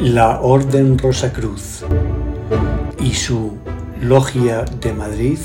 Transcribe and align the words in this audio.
La 0.00 0.40
Orden 0.42 0.96
Rosacruz 0.96 1.84
y 3.00 3.14
su 3.14 3.56
Logia 4.00 4.64
de 4.80 4.92
Madrid 4.92 5.40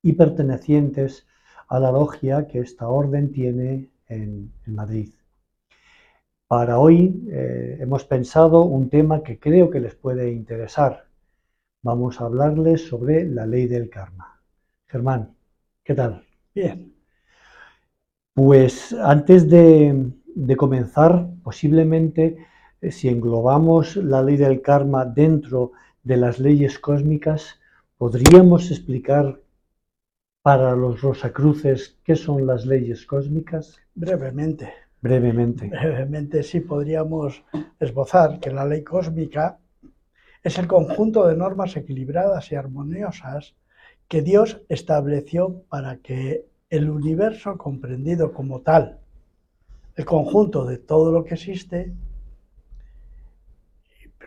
y 0.02 0.14
pertenecientes 0.14 1.28
a 1.68 1.78
la 1.78 1.92
logia 1.92 2.48
que 2.48 2.60
esta 2.60 2.88
orden 2.88 3.34
tiene 3.34 3.90
en, 4.08 4.54
Madrid. 4.66 5.10
Para 6.48 6.78
hoy 6.78 7.26
eh, 7.32 7.78
hemos 7.82 8.06
pensado 8.06 8.62
un 8.66 8.90
tema 8.90 9.24
que 9.24 9.40
creo 9.40 9.72
que 9.72 9.80
les 9.80 9.96
puede 9.96 10.32
interesar. 10.32 11.08
Vamos 11.82 12.22
a 12.22 12.26
hablarles 12.26 12.88
sobre 12.88 13.26
la 13.26 13.48
ley 13.48 13.66
del 13.66 13.90
karma. 13.90 14.40
Germán, 14.88 15.36
¿qué 15.84 15.96
tal? 15.96 16.24
Bien. 16.54 16.94
Pues 18.36 18.94
antes 18.94 19.50
de, 19.50 20.12
comenzar, 20.56 21.28
posiblemente 21.44 22.38
eh, 22.80 22.92
si 22.92 23.10
englobamos 23.10 23.96
la 23.96 24.22
ley 24.22 24.38
del 24.38 24.62
karma 24.62 25.04
dentro 25.06 25.72
de 26.04 26.18
las 26.18 26.38
leyes 26.40 26.78
cósmicas, 26.78 27.60
podríamos 27.98 28.70
explicar 28.70 29.42
para 30.44 30.76
los 30.76 31.02
Rosacruces 31.02 31.98
qué 32.04 32.16
son 32.16 32.46
las 32.46 32.68
leyes 32.68 33.08
cósmicas. 33.08 33.80
Brevemente. 33.96 34.85
Brevemente. 35.06 35.68
Brevemente 35.70 36.42
sí 36.42 36.62
podríamos 36.62 37.44
esbozar 37.80 38.40
que 38.40 38.50
la 38.50 38.66
ley 38.66 38.84
cósmica 38.84 39.60
es 40.42 40.58
el 40.58 40.66
conjunto 40.66 41.28
de 41.28 41.36
normas 41.36 41.78
equilibradas 41.78 42.52
y 42.52 42.56
armoniosas 42.56 43.54
que 44.08 44.24
Dios 44.24 44.62
estableció 44.68 45.62
para 45.70 45.98
que 45.98 46.48
el 46.72 46.90
universo 46.90 47.56
comprendido 47.56 48.34
como 48.34 48.62
tal, 48.62 48.98
el 49.96 50.06
conjunto 50.06 50.66
de 50.66 50.80
todo 50.80 51.12
lo 51.12 51.24
que 51.24 51.36
existe, 51.36 51.94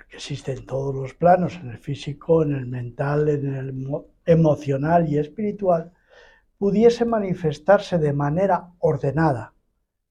que 0.09 0.17
existe 0.17 0.53
en 0.53 0.65
todos 0.65 0.95
los 0.95 1.13
planos, 1.13 1.57
en 1.57 1.71
el 1.71 1.79
físico, 1.79 2.45
en 2.45 2.55
el 2.55 2.67
mental, 2.67 3.29
en 3.29 3.55
el 3.57 3.75
emocional 4.25 5.09
y 5.09 5.19
espiritual, 5.19 5.91
pudiese 6.57 7.05
manifestarse 7.05 7.99
de 7.99 8.13
manera 8.13 8.69
ordenada, 8.79 9.55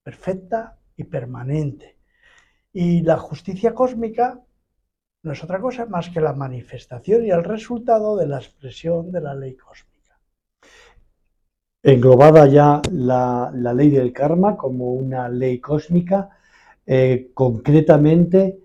perfecta 0.08 0.78
y 0.96 1.04
permanente. 1.04 1.98
Y 2.72 3.02
la 3.02 3.18
justicia 3.18 3.74
cósmica 3.74 4.42
no 5.24 5.34
es 5.34 5.44
otra 5.44 5.60
cosa 5.60 5.86
más 5.86 6.10
que 6.10 6.22
la 6.22 6.32
manifestación 6.32 7.26
y 7.26 7.32
el 7.32 7.44
resultado 7.44 8.16
de 8.16 8.26
la 8.26 8.38
expresión 8.38 9.12
de 9.12 9.20
la 9.20 9.36
ley 9.36 9.58
cósmica. 9.58 10.18
Englobada 11.84 12.48
ya 12.48 12.82
la, 12.90 13.52
ley 13.52 13.90
del 13.90 14.14
karma 14.14 14.56
como 14.56 14.94
una 14.94 15.28
ley 15.28 15.60
cósmica, 15.60 16.30
eh, 16.86 17.32
concretamente, 17.34 18.60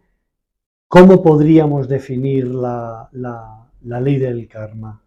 ¿cómo 0.86 1.24
podríamos 1.24 1.88
definir 1.88 2.46
la, 2.46 3.08
la 3.10 4.00
ley 4.00 4.18
del 4.20 4.46
karma? 4.46 5.02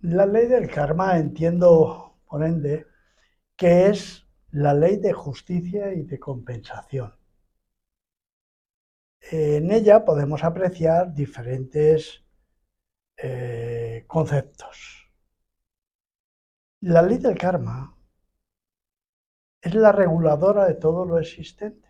La 0.00 0.24
ley 0.24 0.46
del 0.46 0.70
karma 0.70 1.18
entiendo, 1.18 2.14
por 2.26 2.42
ende, 2.42 2.86
que 3.54 3.88
es 3.88 4.21
la 4.52 4.74
ley 4.74 4.98
de 4.98 5.12
justicia 5.12 5.94
y 5.94 6.02
de 6.02 6.18
compensación. 6.20 7.14
En 9.30 9.70
ella 9.70 10.04
podemos 10.04 10.44
apreciar 10.44 11.14
diferentes 11.14 12.22
eh, 13.16 14.04
conceptos. 14.06 15.10
La 16.80 17.00
ley 17.00 17.18
del 17.18 17.38
karma 17.38 17.96
es 19.62 19.74
la 19.74 19.92
reguladora 19.92 20.66
de 20.66 20.74
todo 20.74 21.06
lo 21.06 21.18
existente, 21.18 21.88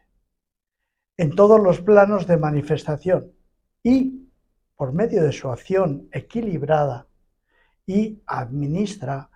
en 1.16 1.34
todos 1.34 1.60
los 1.60 1.80
planos 1.80 2.26
de 2.26 2.36
manifestación 2.36 3.32
y, 3.82 4.30
por 4.76 4.92
medio 4.92 5.24
de 5.24 5.32
su 5.32 5.48
acción 5.50 6.08
equilibrada 6.12 7.08
y 7.86 8.22
administra, 8.26 9.31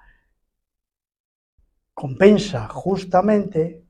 compensa 1.96 2.68
justamente 2.68 3.82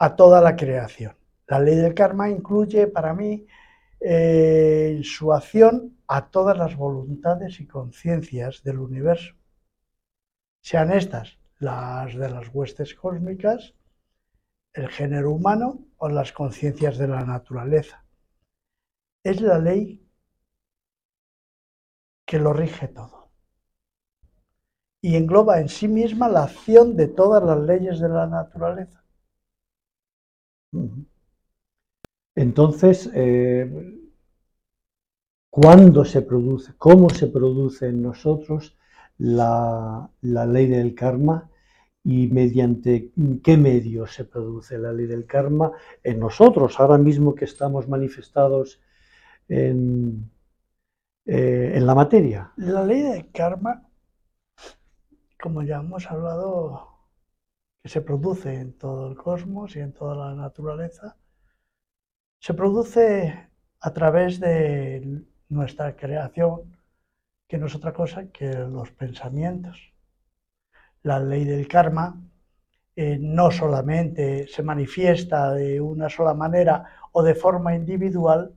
a 0.00 0.16
toda 0.16 0.40
la 0.40 0.56
creación. 0.56 1.16
La 1.46 1.60
ley 1.60 1.76
del 1.76 1.94
karma 1.94 2.28
incluye 2.28 2.88
para 2.88 3.14
mí 3.14 3.46
en 4.00 4.98
eh, 4.98 5.00
su 5.04 5.32
acción 5.32 5.96
a 6.08 6.28
todas 6.28 6.58
las 6.58 6.74
voluntades 6.74 7.60
y 7.60 7.68
conciencias 7.68 8.64
del 8.64 8.80
universo, 8.80 9.36
sean 10.60 10.92
estas 10.92 11.38
las 11.60 12.16
de 12.16 12.28
las 12.28 12.48
huestes 12.52 12.96
cósmicas, 12.96 13.76
el 14.72 14.88
género 14.88 15.30
humano 15.30 15.86
o 15.98 16.08
las 16.08 16.32
conciencias 16.32 16.98
de 16.98 17.06
la 17.06 17.24
naturaleza. 17.24 18.04
Es 19.22 19.40
la 19.40 19.58
ley 19.58 20.04
que 22.26 22.40
lo 22.40 22.52
rige 22.52 22.88
todo 22.88 23.21
y 25.02 25.16
engloba 25.16 25.60
en 25.60 25.68
sí 25.68 25.88
misma 25.88 26.28
la 26.28 26.44
acción 26.44 26.96
de 26.96 27.08
todas 27.08 27.42
las 27.42 27.60
leyes 27.60 27.98
de 27.98 28.08
la 28.08 28.26
naturaleza. 28.26 29.02
Entonces, 32.36 33.10
eh, 33.12 33.98
¿cuándo 35.50 36.04
se 36.04 36.22
produce, 36.22 36.72
cómo 36.78 37.10
se 37.10 37.26
produce 37.26 37.88
en 37.88 38.00
nosotros 38.00 38.78
la, 39.18 40.08
ley 40.22 40.68
del 40.68 40.94
karma 40.94 41.50
y 42.04 42.28
mediante 42.28 43.10
qué 43.42 43.56
medio 43.56 44.06
se 44.06 44.24
produce 44.24 44.78
la 44.78 44.92
ley 44.92 45.06
del 45.06 45.26
karma 45.26 45.72
en 46.02 46.20
nosotros, 46.20 46.78
ahora 46.78 46.98
mismo 46.98 47.34
que 47.34 47.44
estamos 47.44 47.88
manifestados 47.88 48.80
en, 49.48 50.30
eh, 51.26 51.72
en 51.74 51.86
la 51.86 51.94
materia? 51.94 52.52
La 52.56 52.84
ley 52.84 53.02
del 53.02 53.30
karma 53.32 53.82
como 55.42 55.62
ya 55.64 55.78
hemos 55.78 56.08
hablado, 56.08 56.88
que 57.82 57.88
se 57.88 58.00
produce 58.00 58.54
en 58.54 58.78
todo 58.78 59.08
el 59.08 59.16
cosmos 59.16 59.74
y 59.74 59.80
en 59.80 59.92
toda 59.92 60.14
la 60.14 60.34
naturaleza, 60.36 61.16
se 62.38 62.54
produce 62.54 63.50
a 63.80 63.92
través 63.92 64.38
de 64.38 65.24
nuestra 65.48 65.96
creación, 65.96 66.78
que 67.48 67.58
no 67.58 67.66
es 67.66 67.74
otra 67.74 67.92
cosa 67.92 68.28
que 68.30 68.54
los 68.54 68.92
pensamientos. 68.92 69.92
La 71.02 71.18
ley 71.18 71.44
del 71.44 71.66
karma 71.66 72.22
eh, 72.94 73.18
no 73.20 73.50
solamente 73.50 74.46
se 74.46 74.62
manifiesta 74.62 75.52
de 75.54 75.80
una 75.80 76.08
sola 76.08 76.34
manera 76.34 77.08
o 77.10 77.22
de 77.24 77.34
forma 77.34 77.74
individual, 77.74 78.54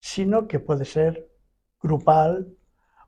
sino 0.00 0.46
que 0.46 0.60
puede 0.60 0.84
ser 0.84 1.30
grupal 1.80 2.54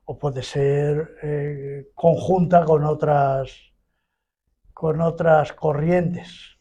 o 0.09 0.17
puede 0.17 0.41
ser 0.41 1.17
eh, 1.21 1.89
conjunta 1.93 2.63
con 2.63 2.85
otras, 2.85 3.51
con 4.73 5.01
otras 5.01 5.51
corrientes. 5.51 6.57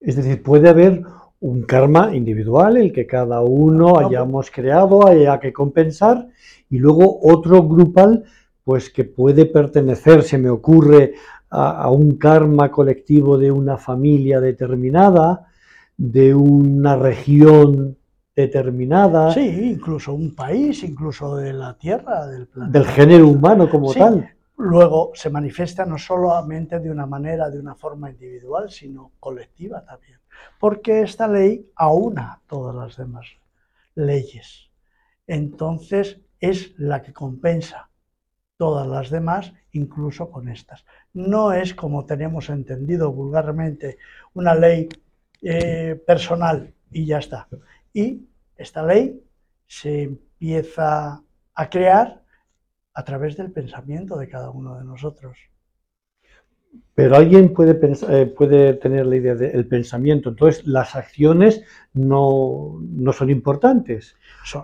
Es 0.00 0.16
decir, 0.16 0.42
puede 0.42 0.68
haber 0.68 1.02
un 1.40 1.62
karma 1.62 2.14
individual, 2.14 2.76
el 2.76 2.92
que 2.92 3.06
cada 3.06 3.40
uno 3.40 3.98
hayamos 3.98 4.50
creado, 4.50 5.06
haya 5.06 5.40
que 5.40 5.50
compensar, 5.50 6.28
y 6.68 6.78
luego 6.78 7.20
otro 7.22 7.62
grupal, 7.62 8.24
pues 8.64 8.90
que 8.90 9.04
puede 9.04 9.46
pertenecer, 9.46 10.22
se 10.22 10.36
me 10.36 10.50
ocurre, 10.50 11.14
a 11.48 11.88
un 11.88 12.18
karma 12.18 12.70
colectivo 12.70 13.38
de 13.38 13.52
una 13.52 13.78
familia 13.78 14.40
determinada, 14.40 15.46
de 15.96 16.34
una 16.34 16.96
región 16.96 17.96
determinada. 18.34 19.32
Sí, 19.32 19.70
incluso 19.70 20.12
un 20.14 20.34
país, 20.34 20.82
incluso 20.82 21.36
de 21.36 21.52
la 21.52 21.74
Tierra, 21.74 22.26
del 22.26 22.46
planeta. 22.46 22.78
Del 22.78 22.88
género 22.88 23.28
humano 23.28 23.68
como 23.68 23.92
tal. 23.92 24.30
Luego 24.56 25.10
se 25.14 25.30
manifiesta 25.30 25.84
no 25.84 25.98
solamente 25.98 26.78
de 26.78 26.90
una 26.90 27.06
manera, 27.06 27.50
de 27.50 27.58
una 27.58 27.74
forma 27.74 28.10
individual, 28.10 28.70
sino 28.70 29.12
colectiva 29.18 29.84
también. 29.84 30.18
Porque 30.58 31.02
esta 31.02 31.26
ley 31.28 31.70
aúna 31.76 32.40
todas 32.46 32.74
las 32.74 32.96
demás 32.96 33.26
leyes. 33.96 34.70
entonces 35.26 36.18
es 36.40 36.74
la 36.78 37.00
que 37.00 37.12
compensa 37.12 37.88
todas 38.58 38.86
las 38.86 39.08
demás, 39.10 39.52
incluso 39.72 40.30
con 40.30 40.48
estas. 40.48 40.84
No 41.12 41.52
es 41.52 41.74
como 41.74 42.04
tenemos 42.04 42.50
entendido 42.50 43.12
vulgarmente 43.12 43.98
una 44.34 44.54
ley 44.54 44.88
eh, 45.42 46.00
personal 46.06 46.74
y 46.90 47.06
ya 47.06 47.18
está. 47.18 47.48
Y 47.94 48.28
esta 48.56 48.84
ley 48.84 49.22
se 49.66 50.02
empieza 50.02 51.22
a 51.54 51.70
crear 51.70 52.22
a 52.92 53.04
través 53.04 53.36
del 53.36 53.52
pensamiento 53.52 54.18
de 54.18 54.28
cada 54.28 54.50
uno 54.50 54.76
de 54.76 54.84
nosotros. 54.84 55.38
Pero 56.94 57.16
alguien 57.16 57.52
puede, 57.52 57.78
eh, 58.08 58.26
puede 58.26 58.74
tener 58.74 59.06
la 59.06 59.16
idea 59.16 59.34
del 59.36 59.66
pensamiento, 59.66 60.28
entonces 60.30 60.66
las 60.66 60.96
acciones 60.96 61.62
no, 61.92 62.80
son 63.12 63.30
importantes. 63.30 64.16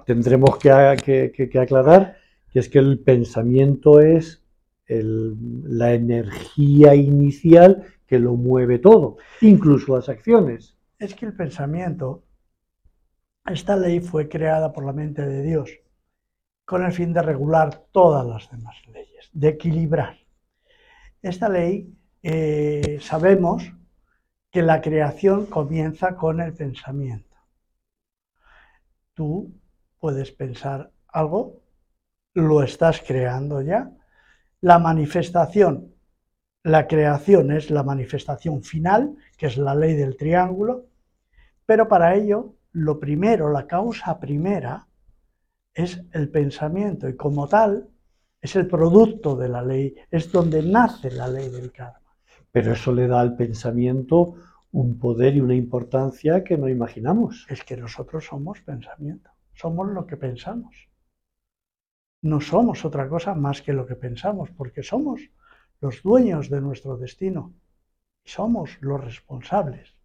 Tendremos 0.06 0.58
que, 0.58 0.70
aclarar 0.70 2.16
que 2.52 2.58
es 2.58 2.68
que 2.68 2.78
el 2.80 2.98
pensamiento 2.98 4.00
es 4.00 4.42
la 4.88 5.94
energía 5.94 6.96
inicial 6.96 7.84
que 8.06 8.18
lo 8.18 8.34
mueve 8.34 8.80
todo, 8.80 9.18
incluso 9.40 9.94
las 9.94 10.08
acciones. 10.08 10.76
Es 10.98 11.14
que 11.14 11.26
el 11.26 11.32
pensamiento, 11.32 12.24
esta 13.46 13.76
ley 13.76 14.00
fue 14.00 14.28
creada 14.28 14.72
por 14.72 14.84
la 14.84 14.92
mente 14.92 15.26
de 15.26 15.42
Dios 15.42 15.70
con 16.70 16.84
el 16.84 16.92
fin 16.92 17.12
de 17.12 17.20
regular 17.20 17.86
todas 17.90 18.24
las 18.24 18.48
demás 18.48 18.76
leyes, 18.86 19.28
de 19.32 19.48
equilibrar. 19.48 20.18
Esta 21.20 21.48
ley 21.48 21.92
eh, 22.22 22.98
sabemos 23.00 23.72
que 24.52 24.62
la 24.62 24.80
creación 24.80 25.46
comienza 25.46 26.14
con 26.14 26.40
el 26.40 26.54
pensamiento. 26.54 27.36
Tú 29.14 29.52
puedes 29.98 30.30
pensar 30.30 30.92
algo, 31.08 31.60
lo 32.34 32.62
estás 32.62 33.02
creando 33.04 33.62
ya. 33.62 33.90
La 34.60 34.78
manifestación, 34.78 35.92
la 36.62 36.86
creación 36.86 37.50
es 37.50 37.70
la 37.70 37.82
manifestación 37.82 38.62
final, 38.62 39.16
que 39.36 39.46
es 39.46 39.56
la 39.56 39.74
ley 39.74 39.94
del 39.94 40.16
triángulo, 40.16 40.86
pero 41.66 41.88
para 41.88 42.14
ello, 42.14 42.54
lo 42.72 42.98
primero, 42.98 43.50
la 43.50 43.66
causa 43.66 44.18
primera, 44.18 44.86
es 45.72 46.02
el 46.12 46.30
pensamiento 46.30 47.08
y 47.08 47.16
como 47.16 47.48
tal 47.48 47.88
es 48.40 48.56
el 48.56 48.66
producto 48.66 49.36
de 49.36 49.48
la 49.48 49.62
ley, 49.62 49.94
es 50.10 50.32
donde 50.32 50.62
nace 50.62 51.10
la 51.10 51.28
ley 51.28 51.48
del 51.48 51.70
karma 51.72 52.00
pero 52.52 52.72
eso 52.72 52.92
le 52.92 53.06
da 53.06 53.20
al 53.20 53.36
pensamiento 53.36 54.34
un 54.72 54.98
poder 54.98 55.36
y 55.36 55.40
una 55.40 55.54
importancia 55.54 56.44
que 56.44 56.56
no 56.56 56.68
imaginamos. 56.68 57.46
Es 57.48 57.64
que 57.64 57.76
nosotros 57.76 58.26
somos 58.26 58.60
pensamiento, 58.60 59.30
somos 59.52 59.88
lo 59.88 60.06
que 60.06 60.16
pensamos. 60.16 60.88
No 62.22 62.40
somos 62.40 62.84
otra 62.84 63.08
cosa 63.08 63.34
más 63.34 63.62
que 63.62 63.72
lo 63.72 63.86
que 63.86 63.96
pensamos, 63.96 64.50
porque 64.50 64.82
somos 64.82 65.22
los 65.80 66.02
dueños 66.02 66.50
de 66.50 66.60
nuestro 66.60 66.96
destino 66.96 67.54
somos 68.22 68.76
los 68.82 69.02
responsables 69.02 69.96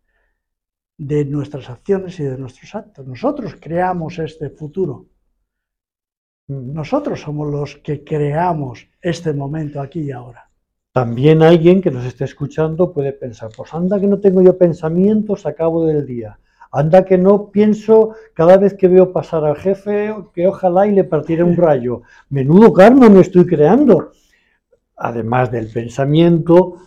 de 0.97 1.25
nuestras 1.25 1.69
acciones 1.69 2.19
y 2.19 2.23
de 2.23 2.37
nuestros 2.37 2.73
actos. 2.75 3.05
Nosotros 3.05 3.55
creamos 3.59 4.19
este 4.19 4.49
futuro. 4.49 5.07
Nosotros 6.47 7.21
somos 7.21 7.51
los 7.51 7.75
que 7.77 8.03
creamos 8.03 8.87
este 9.01 9.33
momento 9.33 9.81
aquí 9.81 10.01
y 10.01 10.11
ahora. 10.11 10.49
También 10.93 11.41
alguien 11.41 11.81
que 11.81 11.91
nos 11.91 12.05
esté 12.05 12.23
escuchando 12.23 12.93
puede 12.93 13.11
pensar, 13.11 13.49
pues 13.55 13.73
anda 13.73 13.99
que 13.99 14.07
no 14.07 14.19
tengo 14.19 14.41
yo 14.41 14.57
pensamientos 14.57 15.45
a 15.45 15.53
cabo 15.53 15.85
del 15.85 16.05
día, 16.05 16.39
anda 16.71 17.03
que 17.03 17.17
no 17.17 17.51
pienso 17.51 18.15
cada 18.33 18.57
vez 18.57 18.75
que 18.75 18.87
veo 18.87 19.11
pasar 19.11 19.43
al 19.43 19.57
jefe 19.57 20.15
que 20.33 20.47
ojalá 20.47 20.87
y 20.87 20.91
le 20.91 21.03
partiera 21.03 21.43
un 21.43 21.57
rayo, 21.57 22.03
menudo 22.29 22.71
karma 22.71 23.09
me 23.09 23.21
estoy 23.21 23.45
creando. 23.45 24.11
Además 24.95 25.51
del 25.51 25.67
pensamiento, 25.67 26.77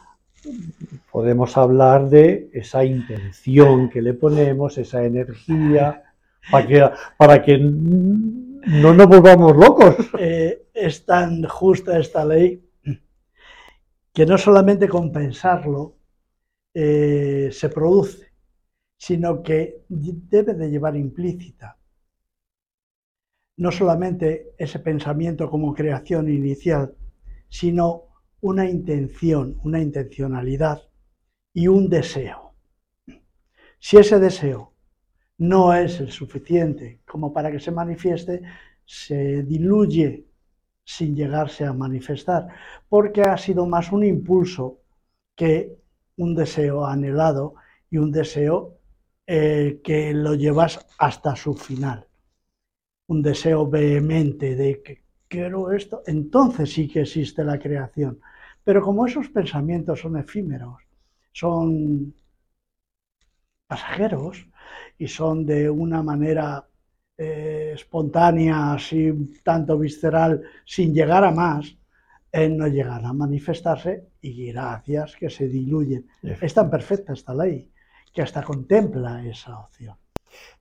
podemos 1.10 1.56
hablar 1.56 2.08
de 2.08 2.50
esa 2.52 2.84
intención 2.84 3.90
que 3.90 4.02
le 4.02 4.14
ponemos, 4.14 4.78
esa 4.78 5.04
energía, 5.04 6.04
para 6.50 6.66
que, 6.66 6.90
para 7.16 7.42
que 7.42 7.58
no 7.58 8.94
nos 8.94 9.06
volvamos 9.06 9.56
locos. 9.56 9.96
Eh, 10.18 10.66
es 10.74 11.04
tan 11.04 11.42
justa 11.44 11.98
esta 11.98 12.24
ley 12.24 12.62
que 14.12 14.26
no 14.26 14.38
solamente 14.38 14.88
compensarlo 14.88 15.96
eh, 16.74 17.48
se 17.52 17.68
produce, 17.68 18.32
sino 18.96 19.42
que 19.42 19.84
debe 19.88 20.54
de 20.54 20.70
llevar 20.70 20.96
implícita 20.96 21.78
no 23.58 23.72
solamente 23.72 24.54
ese 24.56 24.78
pensamiento 24.78 25.50
como 25.50 25.74
creación 25.74 26.28
inicial, 26.28 26.94
sino 27.48 28.07
una 28.40 28.69
intención, 28.69 29.61
una 29.64 29.81
intencionalidad 29.81 30.82
y 31.52 31.69
un 31.69 31.88
deseo. 31.88 32.55
Si 33.81 33.96
ese 33.96 34.19
deseo 34.19 34.75
no 35.38 35.73
es 35.75 36.00
el 36.00 36.11
suficiente 36.11 37.00
como 37.06 37.32
para 37.32 37.50
que 37.50 37.61
se 37.61 37.70
manifieste, 37.70 38.43
se 38.85 39.43
diluye 39.43 40.26
sin 40.85 41.14
llegarse 41.14 41.64
a 41.64 41.73
manifestar, 41.73 42.49
porque 42.88 43.23
ha 43.23 43.37
sido 43.37 43.67
más 43.67 43.93
un 43.93 44.05
impulso 44.05 44.81
que 45.37 45.76
un 46.17 46.34
deseo 46.34 46.87
anhelado 46.87 47.55
y 47.91 47.99
un 47.99 48.11
deseo 48.11 48.79
eh, 49.26 49.81
que 49.84 50.14
lo 50.14 50.34
llevas 50.34 50.87
hasta 50.99 51.37
su 51.37 51.55
final. 51.55 52.08
Un 53.06 53.23
deseo 53.23 53.69
vehemente 53.69 54.56
de 54.56 54.82
que 54.82 55.07
quiero 55.28 55.72
esto, 55.72 56.02
entonces 56.06 56.72
sí 56.72 56.88
que 56.88 57.02
existe 57.02 57.44
la 57.44 57.58
creación. 57.58 58.20
Pero 58.64 58.82
como 58.82 59.06
esos 59.06 59.28
pensamientos 59.28 60.00
son 60.00 60.16
efímeros, 60.16 60.82
son 61.32 62.14
pasajeros 63.66 64.46
y 64.98 65.06
son 65.08 65.46
de 65.46 65.70
una 65.70 66.02
manera 66.02 66.66
eh, 67.16 67.72
espontánea, 67.75 68.72
así 68.72 69.12
tanto 69.42 69.78
visceral, 69.78 70.42
sin 70.64 70.94
llegar 70.94 71.25
a 71.25 71.31
más, 71.31 71.78
no 72.32 72.69
llegará 72.69 73.08
a 73.08 73.12
manifestarse 73.12 74.08
y 74.20 74.52
gracias 74.52 75.16
que 75.16 75.31
se 75.31 75.48
diluyen. 75.48 76.06
Es 76.22 76.54
tan 76.54 76.70
perfecta 76.70 77.12
esta 77.12 77.34
ley 77.34 77.70
que 78.12 78.22
hasta 78.22 78.42
contempla 78.42 79.24
esa 79.26 79.58
opción. 79.58 79.96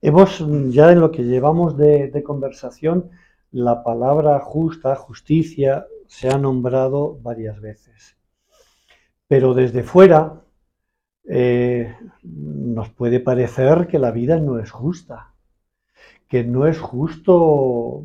Hemos, 0.01 0.43
ya 0.69 0.91
en 0.91 0.99
lo 0.99 1.11
que 1.11 1.23
llevamos 1.23 1.77
de, 1.77 2.23
conversación, 2.23 3.09
la 3.51 3.83
palabra 3.83 4.39
justa, 4.39 4.95
justicia, 4.95 5.87
se 6.07 6.30
ha 6.30 6.37
nombrado 6.37 7.18
varias 7.21 7.59
veces. 7.59 8.18
Pero 9.27 9.54
desde 9.54 9.83
fuera 9.83 10.42
eh, 11.27 11.95
nos 12.23 12.89
puede 12.89 13.19
parecer 13.19 13.87
que 13.87 13.99
la 13.99 14.11
vida 14.11 14.39
no 14.39 14.59
es 14.59 14.71
justa 14.71 15.33
que 16.27 16.44
no 16.44 16.68
es 16.68 16.80
justo 16.80 18.04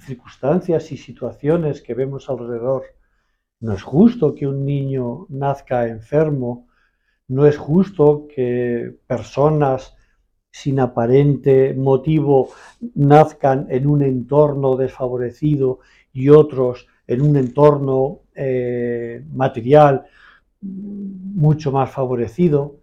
circunstancias 0.00 0.90
y 0.92 0.96
situaciones 0.96 1.80
que 1.82 1.94
vemos 1.94 2.28
alrededor. 2.28 2.84
No 3.60 3.72
es 3.74 3.82
justo 3.82 4.34
que 4.34 4.46
un 4.46 4.64
niño 4.64 5.26
nazca 5.28 5.86
enfermo, 5.86 6.66
no 7.28 7.46
es 7.46 7.56
justo 7.56 8.26
que 8.34 8.96
personas 9.06 9.96
sin 10.50 10.80
aparente 10.80 11.74
motivo 11.74 12.50
nazcan 12.94 13.66
en 13.70 13.86
un 13.86 14.02
entorno 14.02 14.76
desfavorecido 14.76 15.80
y 16.12 16.28
otros 16.28 16.86
en 17.06 17.22
un 17.22 17.36
entorno 17.36 18.20
eh, 18.34 19.24
material 19.32 20.06
mucho 20.62 21.72
más 21.72 21.90
favorecido. 21.90 22.80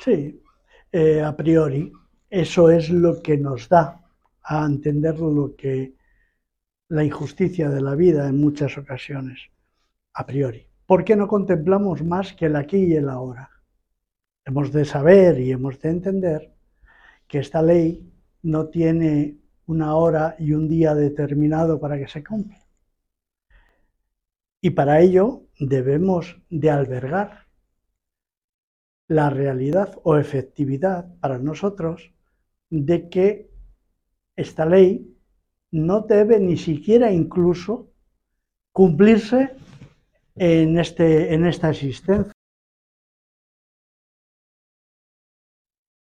Sí, 0.00 0.42
eh, 0.90 1.22
a 1.22 1.36
priori 1.36 1.92
eso 2.30 2.70
es 2.70 2.90
lo 2.90 3.22
que 3.22 3.36
nos 3.36 3.68
da 3.68 4.00
a 4.42 4.66
entender 4.66 5.18
lo 5.18 5.54
que 5.56 5.94
la 6.88 7.04
injusticia 7.04 7.70
de 7.70 7.80
la 7.80 7.94
vida 7.94 8.28
en 8.28 8.40
muchas 8.40 8.76
ocasiones, 8.76 9.40
a 10.12 10.26
priori. 10.26 10.66
¿Por 10.86 11.04
qué 11.04 11.16
no 11.16 11.28
contemplamos 11.28 12.02
más 12.04 12.34
que 12.34 12.46
el 12.46 12.56
aquí 12.56 12.76
y 12.76 12.94
el 12.94 13.08
ahora? 13.08 13.50
Hemos 14.44 14.72
de 14.72 14.84
saber 14.84 15.40
y 15.40 15.52
hemos 15.52 15.80
de 15.80 15.90
entender 15.90 16.53
que 17.34 17.40
esta 17.40 17.62
ley 17.62 18.14
no 18.42 18.68
tiene 18.68 19.40
una 19.66 19.96
hora 19.96 20.36
y 20.38 20.52
un 20.52 20.68
día 20.68 20.94
determinado 20.94 21.80
para 21.80 21.98
que 21.98 22.06
se 22.06 22.22
cumpla. 22.22 22.64
Y 24.60 24.70
para 24.70 25.00
ello 25.00 25.42
debemos 25.58 26.40
de 26.48 26.70
albergar 26.70 27.48
la 29.08 29.30
realidad 29.30 29.98
o 30.04 30.16
efectividad 30.16 31.12
para 31.18 31.40
nosotros 31.40 32.14
de 32.70 33.08
que 33.08 33.50
esta 34.36 34.64
ley 34.64 35.18
no 35.72 36.02
debe 36.02 36.38
ni 36.38 36.56
siquiera 36.56 37.10
incluso 37.10 37.90
cumplirse 38.70 39.56
en, 40.36 40.78
este, 40.78 41.34
en 41.34 41.46
esta 41.46 41.70
existencia. 41.70 42.33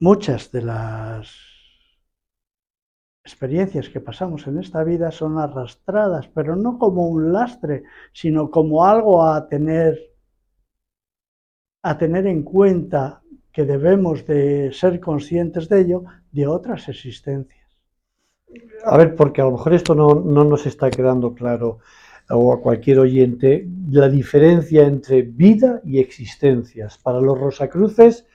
Muchas 0.01 0.49
de 0.53 0.61
las 0.61 1.35
experiencias 3.25 3.89
que 3.89 3.99
pasamos 3.99 4.47
en 4.47 4.57
esta 4.57 4.81
vida 4.85 5.11
son 5.11 5.37
arrastradas, 5.37 6.29
pero 6.29 6.55
no 6.55 6.79
como 6.79 7.09
un 7.09 7.33
lastre, 7.33 7.83
sino 8.13 8.49
como 8.49 8.85
algo 8.85 9.25
a 9.25 9.49
tener, 9.49 9.99
a 11.83 11.97
tener 11.97 12.27
en 12.27 12.43
cuenta 12.43 13.21
que 13.51 13.65
debemos 13.65 14.25
de 14.25 14.71
ser 14.71 15.01
conscientes 15.01 15.67
de 15.67 15.81
ello, 15.81 16.05
de 16.31 16.47
otras 16.47 16.87
existencias. 16.87 17.67
A 18.85 18.95
ver, 18.95 19.15
porque 19.15 19.41
a 19.41 19.45
lo 19.45 19.51
mejor 19.51 19.73
esto 19.73 19.95
no, 19.95 20.15
no 20.15 20.45
nos 20.45 20.65
está 20.65 20.89
quedando 20.89 21.33
claro 21.33 21.79
o 22.29 22.53
a 22.53 22.61
cualquier 22.61 22.99
oyente, 22.99 23.67
la 23.89 24.07
diferencia 24.07 24.83
entre 24.83 25.23
vida 25.23 25.81
y 25.83 25.99
existencias. 25.99 26.97
Para 26.99 27.19
los 27.19 27.37
Rosacruces, 27.37 28.27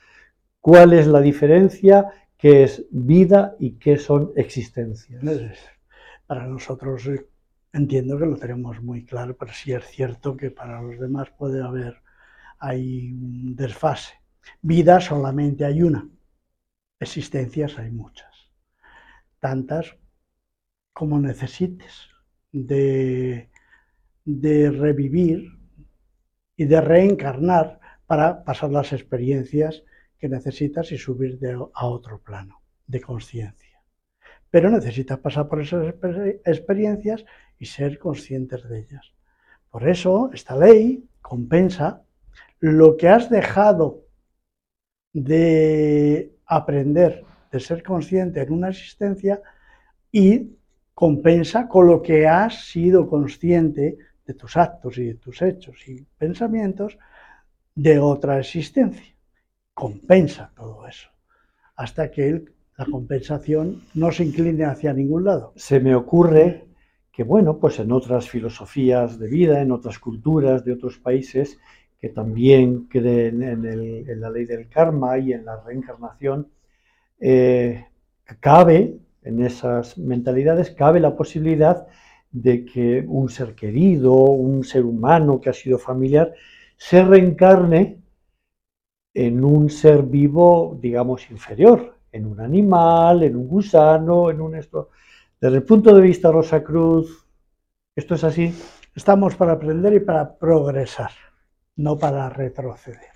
¿cuál 0.65 0.95
es 0.95 1.07
la 1.07 1.21
diferencia 1.21 2.11
qué 2.39 2.63
es 2.65 2.85
vida 2.91 3.55
y 3.59 3.79
qué 3.79 3.99
son 3.99 4.33
existencias. 4.37 5.23
Para 6.27 6.47
nosotros 6.47 7.07
eh, 7.07 7.27
entiendo 7.73 8.19
que 8.19 8.27
lo 8.27 8.37
tenemos 8.37 8.83
muy 8.83 9.05
claro, 9.05 9.37
pero 9.37 9.53
sí 9.53 9.73
es 9.73 9.85
cierto 9.87 10.37
que 10.37 10.51
para 10.51 10.81
los 10.81 10.99
demás 10.99 11.31
puede 11.39 11.63
haber 11.63 12.03
hay 12.59 13.13
un 13.13 13.57
desfase. 13.57 14.15
Vida 14.63 15.01
solamente 15.01 15.65
hay 15.65 15.83
una, 15.83 16.09
existencias 17.01 17.79
hay 17.79 17.91
muchas, 17.91 18.35
tantas 19.41 19.97
como 20.93 21.19
necesites 21.19 22.09
de, 22.53 23.51
de 24.25 24.71
revivir 24.71 25.51
y 26.57 26.65
de 26.65 26.81
reencarnar 26.81 27.81
para 28.07 28.45
pasar 28.45 28.71
las 28.71 28.93
experiencias 28.93 29.83
que 30.19 30.29
necesitas 30.29 30.93
y 30.93 30.99
subir 30.99 31.39
a 31.75 31.87
otro 31.87 32.19
plano 32.21 32.63
de 32.87 33.01
conciencia. 33.01 33.83
Pero 34.51 34.71
necesitas 34.71 35.19
pasar 35.19 35.49
por 35.49 35.61
esas 35.61 35.95
experiencias 36.45 37.25
y 37.59 37.67
ser 37.67 37.99
conscientes 37.99 38.69
de 38.69 38.81
ellas. 38.81 39.13
Por 39.71 39.89
eso 39.89 40.31
esta 40.33 40.57
ley 40.57 41.09
compensa 41.21 42.03
lo 42.61 42.97
que 42.97 43.09
has 43.09 43.29
dejado 43.29 44.05
de 45.13 46.37
aprender, 46.47 47.25
de 47.51 47.61
ser 47.61 47.83
consciente 47.83 48.43
en 48.43 48.53
una 48.53 48.69
existencia 48.69 49.43
y 50.13 50.57
compensa 50.95 51.67
con 51.67 51.87
lo 51.87 52.01
que 52.01 52.27
has 52.27 52.67
sido 52.67 53.09
consciente 53.09 53.99
de 54.25 54.35
tus 54.35 54.57
actos 54.57 54.97
y 54.99 55.07
de 55.07 55.15
tus 55.15 55.43
hechos 55.43 55.77
y 55.89 56.07
pensamientos 56.17 56.97
de 57.75 57.99
otra 57.99 58.39
existencia 58.39 59.14
compensa 59.75 60.53
todo 60.57 60.87
eso, 60.87 61.09
hasta 61.77 62.11
que 62.11 62.45
la 62.77 62.87
compensación 62.87 63.83
no 63.95 64.11
se 64.11 64.25
incline 64.25 64.65
hacia 64.65 64.93
ningún 64.93 65.25
lado. 65.25 65.53
Se 65.57 65.81
me 65.81 65.95
ocurre 65.95 66.65
que, 67.13 67.23
bueno, 67.23 67.59
pues 67.59 67.79
en 67.79 67.93
otras 67.93 68.29
filosofías 68.29 69.19
de 69.19 69.29
vida, 69.29 69.61
en 69.61 69.71
otras 69.71 69.99
culturas 69.99 70.65
de 70.65 70.73
otros 70.73 70.99
países 70.99 71.59
que 72.01 72.09
también 72.09 72.87
creen 72.87 73.43
en, 73.43 74.21
la 74.21 74.31
ley 74.31 74.45
del 74.45 74.69
karma 74.69 75.19
y 75.19 75.33
en 75.33 75.45
la 75.45 75.61
reencarnación, 75.61 76.49
eh, 77.21 77.87
cabe, 78.41 78.99
en 79.23 79.43
esas 79.43 79.97
mentalidades, 79.97 80.71
cabe 80.73 81.01
la 81.01 81.17
posibilidad 81.17 81.87
de 82.31 82.65
que 82.65 83.05
un 83.07 83.29
ser 83.29 83.55
querido, 83.55 84.13
un 84.13 84.65
ser 84.65 84.85
humano 84.85 85.41
que 85.41 85.51
ha 85.51 85.55
sido 85.55 85.79
familiar, 85.79 86.35
se 86.77 87.03
reencarne 87.05 88.04
en 89.15 89.45
un 89.45 89.71
ser 89.71 90.03
vivo, 90.03 90.77
digamos, 90.81 91.31
inferior, 91.31 91.97
en 92.11 92.27
un 92.27 92.41
animal, 92.41 93.23
en 93.23 93.37
un 93.37 93.47
gusano, 93.47 94.29
en 94.29 94.41
un 94.41 94.57
esto. 94.57 94.91
Desde 95.41 95.59
el 95.59 95.63
punto 95.63 95.95
de 95.95 96.03
vista 96.03 96.33
Rosa 96.33 96.65
Cruz, 96.65 97.27
¿esto 97.95 98.17
es 98.17 98.25
así? 98.25 98.53
Estamos 98.95 99.37
para 99.37 99.53
aprender 99.53 99.95
y 99.95 100.01
para 100.01 100.37
progresar, 100.37 101.13
no 101.77 101.97
para 101.97 102.29
retroceder. 102.29 103.15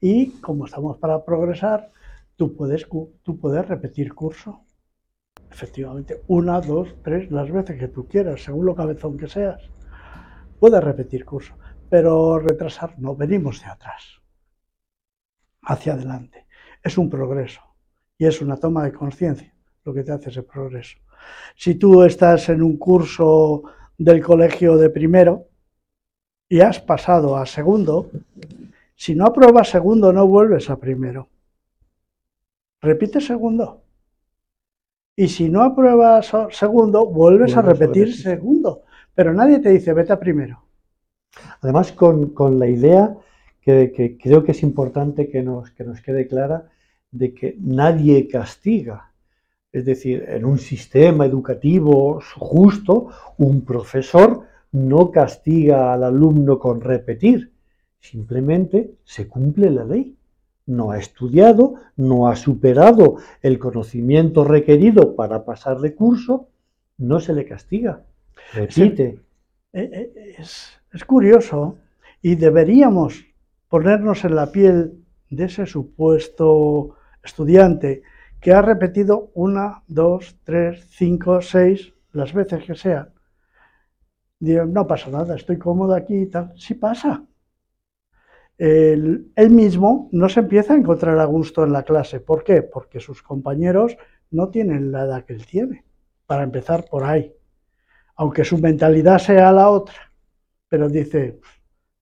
Y 0.00 0.32
como 0.40 0.66
estamos 0.66 0.98
para 0.98 1.24
progresar, 1.24 1.90
tú 2.36 2.54
puedes, 2.54 2.86
tú 3.22 3.38
puedes 3.40 3.66
repetir 3.66 4.14
curso. 4.14 4.60
Efectivamente, 5.50 6.22
una, 6.28 6.60
dos, 6.60 6.94
tres, 7.02 7.30
las 7.30 7.50
veces 7.50 7.78
que 7.78 7.88
tú 7.88 8.06
quieras, 8.06 8.42
según 8.42 8.66
lo 8.66 8.74
cabezón 8.74 9.16
que 9.16 9.28
seas. 9.28 9.62
Puedes 10.60 10.84
repetir 10.84 11.24
curso, 11.24 11.54
pero 11.88 12.38
retrasar 12.38 12.94
no, 12.98 13.16
venimos 13.16 13.62
de 13.62 13.68
atrás 13.68 14.17
hacia 15.62 15.94
adelante. 15.94 16.46
Es 16.82 16.98
un 16.98 17.10
progreso 17.10 17.60
y 18.16 18.26
es 18.26 18.40
una 18.40 18.56
toma 18.56 18.84
de 18.84 18.92
conciencia 18.92 19.54
lo 19.84 19.94
que 19.94 20.02
te 20.02 20.12
hace 20.12 20.30
ese 20.30 20.42
progreso. 20.42 20.98
Si 21.56 21.74
tú 21.74 22.02
estás 22.02 22.48
en 22.50 22.62
un 22.62 22.76
curso 22.76 23.62
del 23.96 24.22
colegio 24.22 24.76
de 24.76 24.90
primero 24.90 25.48
y 26.48 26.60
has 26.60 26.78
pasado 26.80 27.36
a 27.36 27.46
segundo, 27.46 28.10
si 28.94 29.14
no 29.14 29.26
apruebas 29.26 29.70
segundo 29.70 30.12
no 30.12 30.26
vuelves 30.26 30.70
a 30.70 30.76
primero. 30.76 31.28
Repite 32.80 33.20
segundo. 33.20 33.82
Y 35.16 35.28
si 35.28 35.48
no 35.48 35.62
apruebas 35.62 36.30
segundo, 36.50 37.06
vuelves, 37.06 37.56
a, 37.56 37.62
repetir 37.62 38.14
segundo. 38.14 38.82
Pero 39.14 39.34
nadie 39.34 39.58
te 39.58 39.70
dice, 39.70 39.92
vete 39.92 40.12
a 40.12 40.20
primero. 40.20 40.62
Además, 41.60 41.92
con, 41.92 42.30
con 42.30 42.58
la 42.58 42.68
idea 42.68 43.16
que, 43.60 44.18
creo 44.20 44.44
que 44.44 44.52
es 44.52 44.62
importante 44.62 45.28
que 45.28 45.42
nos, 45.42 45.70
que 45.70 45.84
nos 45.84 46.00
quede 46.00 46.26
clara 46.26 46.70
de 47.10 47.34
que 47.34 47.56
nadie 47.60 48.28
castiga. 48.28 49.12
Es 49.72 49.84
decir, 49.84 50.24
en 50.28 50.44
un 50.44 50.58
sistema 50.58 51.26
educativo 51.26 52.20
justo, 52.36 53.08
un 53.36 53.64
profesor 53.64 54.44
no 54.72 55.10
castiga 55.10 55.92
al 55.92 56.04
alumno 56.04 56.58
con 56.58 56.80
repetir, 56.80 57.52
simplemente 58.00 58.94
se 59.04 59.28
cumple 59.28 59.70
la 59.70 59.84
ley. 59.84 60.14
No 60.66 60.90
ha 60.90 60.98
estudiado, 60.98 61.76
no 61.96 62.28
ha 62.28 62.36
superado 62.36 63.16
el 63.40 63.58
conocimiento 63.58 64.44
requerido 64.44 65.16
para 65.16 65.44
pasar 65.44 65.78
de 65.80 65.94
curso, 65.94 66.48
no 66.98 67.20
se 67.20 67.32
le 67.32 67.46
castiga. 67.46 68.04
Repite. 68.52 69.20
Eh, 69.72 69.90
eh, 69.92 70.34
es, 70.38 70.78
es 70.92 71.04
curioso 71.04 71.78
y 72.20 72.34
deberíamos 72.34 73.27
ponernos 73.68 74.24
en 74.24 74.34
la 74.34 74.50
piel 74.50 75.04
de 75.30 75.44
ese 75.44 75.66
supuesto 75.66 76.96
estudiante 77.22 78.02
que 78.40 78.52
ha 78.52 78.62
repetido 78.62 79.30
una, 79.34 79.82
dos, 79.86 80.38
tres, 80.44 80.86
cinco, 80.90 81.40
seis, 81.42 81.92
las 82.12 82.32
veces 82.32 82.64
que 82.64 82.74
sean. 82.74 83.12
Digo, 84.40 84.64
no 84.64 84.86
pasa 84.86 85.10
nada, 85.10 85.34
estoy 85.34 85.58
cómodo 85.58 85.94
aquí 85.94 86.14
y 86.14 86.26
tal. 86.26 86.52
Sí 86.56 86.74
pasa. 86.74 87.24
Él, 88.56 89.30
él, 89.36 89.50
mismo 89.50 90.08
no 90.12 90.28
se 90.28 90.40
empieza 90.40 90.72
a 90.72 90.76
encontrar 90.76 91.18
a 91.18 91.24
gusto 91.24 91.64
en 91.64 91.72
la 91.72 91.82
clase. 91.84 92.20
¿Por 92.20 92.42
qué? 92.44 92.62
Porque 92.62 93.00
sus 93.00 93.22
compañeros 93.22 93.96
no 94.30 94.48
tienen 94.50 94.92
la 94.92 95.04
edad 95.04 95.24
que 95.24 95.32
él 95.32 95.46
tiene, 95.46 95.84
para 96.26 96.42
empezar 96.42 96.84
por 96.88 97.04
ahí. 97.04 97.32
Aunque 98.16 98.44
su 98.44 98.58
mentalidad 98.58 99.18
sea 99.18 99.52
la 99.52 99.70
otra. 99.70 100.12
Pero 100.68 100.88
dice, 100.88 101.40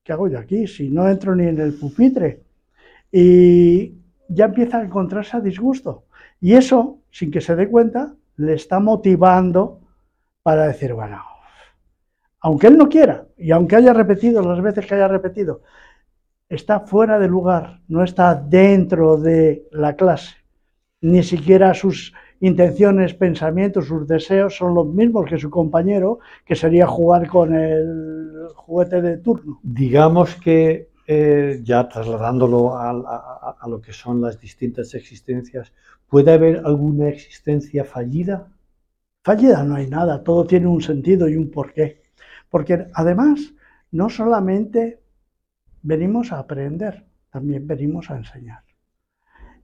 ¿qué 0.06 0.12
hago 0.12 0.28
yo 0.28 0.38
aquí? 0.38 0.68
Si 0.68 0.88
no 0.88 1.08
entro 1.08 1.34
ni 1.34 1.48
en 1.48 1.58
el 1.60 1.74
pupitre. 1.74 2.44
Y 3.10 3.92
ya 4.28 4.44
empieza 4.44 4.78
a 4.78 4.84
encontrarse 4.84 5.36
a 5.36 5.40
disgusto. 5.40 6.04
Y 6.40 6.54
eso, 6.54 7.00
sin 7.10 7.32
que 7.32 7.40
se 7.40 7.56
dé 7.56 7.68
cuenta, 7.68 8.14
le 8.36 8.54
está 8.54 8.78
motivando 8.78 9.80
para 10.44 10.68
decir, 10.68 10.92
bueno, 10.92 11.20
aunque 12.38 12.68
él 12.68 12.78
no 12.78 12.88
quiera, 12.88 13.26
y 13.36 13.50
aunque 13.50 13.74
haya 13.74 13.92
repetido 13.92 14.42
las 14.42 14.62
veces 14.62 14.86
que 14.86 14.94
haya 14.94 15.08
repetido, 15.08 15.62
está 16.48 16.80
fuera 16.80 17.18
de 17.18 17.26
lugar, 17.26 17.80
no 17.88 18.04
está 18.04 18.36
dentro 18.36 19.16
de 19.16 19.66
la 19.72 19.96
clase, 19.96 20.36
ni 21.00 21.24
siquiera 21.24 21.74
sus 21.74 22.14
intenciones, 22.40 23.14
pensamientos, 23.14 23.86
sus 23.86 24.06
deseos 24.06 24.56
son 24.56 24.74
los 24.74 24.86
mismos 24.86 25.26
que 25.28 25.38
su 25.38 25.50
compañero, 25.50 26.18
que 26.44 26.54
sería 26.54 26.86
jugar 26.86 27.28
con 27.28 27.54
el 27.54 28.48
juguete 28.54 29.02
de 29.02 29.18
turno. 29.18 29.60
Digamos 29.62 30.36
que 30.36 30.90
eh, 31.06 31.60
ya 31.62 31.88
trasladándolo 31.88 32.76
a, 32.76 33.56
a, 33.60 33.68
lo 33.68 33.80
que 33.80 33.92
son 33.92 34.20
las 34.20 34.40
distintas 34.40 34.94
existencias, 34.94 35.72
¿puede 36.08 36.32
haber 36.32 36.62
alguna 36.64 37.08
existencia 37.08 37.84
fallida? 37.84 38.48
Fallida 39.22 39.64
no 39.64 39.76
hay 39.76 39.88
nada, 39.88 40.22
todo 40.22 40.46
tiene 40.46 40.66
un 40.66 40.80
sentido 40.80 41.28
y 41.28 41.36
un 41.36 41.50
porqué. 41.50 42.02
Porque 42.50 42.86
además, 42.94 43.54
no 43.90 44.08
solamente 44.08 45.00
venimos 45.82 46.32
a 46.32 46.38
aprender, 46.38 47.06
también 47.30 47.66
venimos 47.66 48.10
a 48.10 48.16
enseñar. 48.16 48.62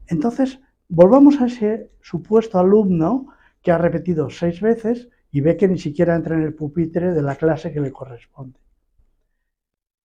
Entonces, 0.07 0.61
Volvamos 0.95 1.41
a 1.41 1.47
ese 1.47 1.91
supuesto 2.03 2.59
alumno 2.59 3.29
que 3.63 3.73
ha 3.73 3.79
repetido 3.79 4.29
seis 4.29 4.61
veces 4.61 5.09
y 5.31 5.41
ve 5.41 5.57
que 5.57 5.67
ni 5.67 5.79
siquiera 5.79 6.15
entra 6.15 6.37
en 6.37 6.43
el 6.43 6.53
pupitre 6.53 7.13
de 7.13 7.23
la 7.23 7.37
clase 7.37 7.73
que 7.73 7.81
le 7.81 7.91
corresponde. 7.91 8.61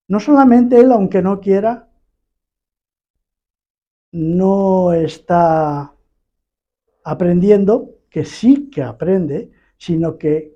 No 0.08 0.22
solamente 0.22 0.80
él, 0.80 0.94
aunque 0.94 1.22
no 1.22 1.42
quiera, 1.42 1.90
no 4.14 4.94
está 4.94 5.94
aprendiendo, 7.04 7.90
que 8.10 8.24
sí 8.24 8.70
que 8.70 8.82
aprende, 8.82 9.52
sino 9.78 10.18
que 10.18 10.56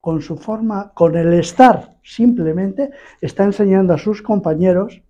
con 0.00 0.22
su 0.22 0.36
forma, 0.36 0.92
con 0.94 1.16
el 1.16 1.32
estar 1.32 1.98
simplemente, 2.04 2.92
está 3.20 3.42
enseñando 3.42 3.92
a 3.92 3.98
sus 3.98 4.22
compañeros 4.22 5.02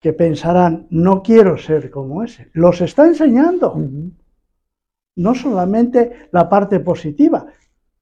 que 0.00 0.12
pensarán, 0.14 0.86
no 0.90 1.22
quiero 1.22 1.58
ser 1.58 1.90
como 1.90 2.22
ese. 2.22 2.48
Los 2.54 2.80
está 2.80 3.06
enseñando. 3.06 3.76
No 5.16 5.34
solamente 5.34 6.28
la 6.32 6.48
parte 6.48 6.80
positiva, 6.80 7.46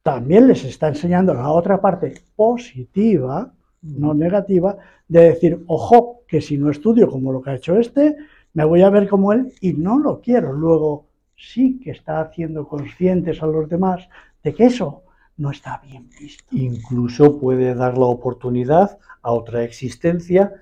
también 0.02 0.47
les 0.47 0.64
está 0.64 0.88
enseñando 0.88 1.35
la 1.35 1.50
otra 1.50 1.81
parte 1.81 2.14
positiva, 2.37 3.52
no 3.83 4.14
negativa, 4.14 4.76
de 5.09 5.21
decir, 5.31 5.64
ojo, 5.67 6.23
que 6.28 6.40
si 6.40 6.57
no 6.57 6.71
estudio 6.71 7.11
como 7.11 7.33
lo 7.33 7.43
que 7.43 7.50
ha 7.50 7.57
hecho 7.57 7.76
este, 7.76 8.17
me 8.52 8.64
voy 8.64 8.83
a 8.83 8.90
ver 8.90 9.09
como 9.09 9.33
él 9.33 9.52
y 9.61 9.73
no 9.73 9.99
lo 9.99 10.21
quiero. 10.21 10.52
Luego 10.52 11.09
sí 11.37 11.81
que 11.81 11.90
está 11.90 12.21
haciendo 12.21 12.69
conscientes 12.69 13.43
a 13.43 13.47
los 13.47 13.69
demás 13.69 14.09
de 14.43 14.55
que 14.55 14.67
eso 14.67 15.02
no 15.37 15.50
está 15.50 15.81
bien 15.85 16.09
visto. 16.21 16.45
Incluso 16.52 17.38
puede 17.38 17.75
dar 17.75 17.99
la 17.99 18.07
oportunidad 18.07 18.99
a 19.23 19.33
otra 19.33 19.64
existencia 19.64 20.52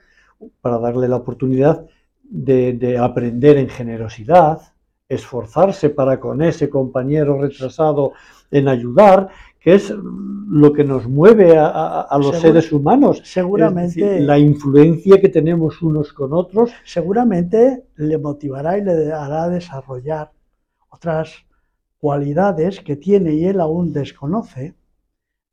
para 0.60 0.78
darle 0.78 1.08
la 1.08 1.16
oportunidad 1.16 1.86
de, 2.22 2.98
aprender 2.98 3.56
en 3.56 3.68
generosidad, 3.68 4.60
esforzarse 5.08 5.90
para 5.90 6.18
con 6.18 6.42
ese 6.42 6.68
compañero 6.68 7.40
retrasado 7.40 8.12
en 8.50 8.68
ayudar, 8.68 9.28
que 9.60 9.74
es 9.74 9.90
lo 9.90 10.72
que 10.72 10.84
nos 10.84 11.06
mueve 11.08 11.56
a, 11.56 12.16
los 12.20 12.38
seres 12.38 12.72
humanos. 12.72 13.22
Seguramente. 13.24 14.20
la 14.20 14.38
influencia 14.38 15.20
que 15.20 15.28
tenemos 15.28 15.82
unos 15.82 16.12
con 16.12 16.32
otros. 16.32 16.70
Seguramente 16.84 17.86
le 17.96 18.18
motivará 18.18 18.78
y 18.78 18.84
le 18.84 19.12
hará 19.12 19.48
desarrollar 19.48 20.30
otras 20.88 21.46
cualidades 21.98 22.80
que 22.80 22.96
tiene 22.96 23.34
y 23.34 23.46
él 23.46 23.60
aún 23.60 23.92
desconoce, 23.92 24.74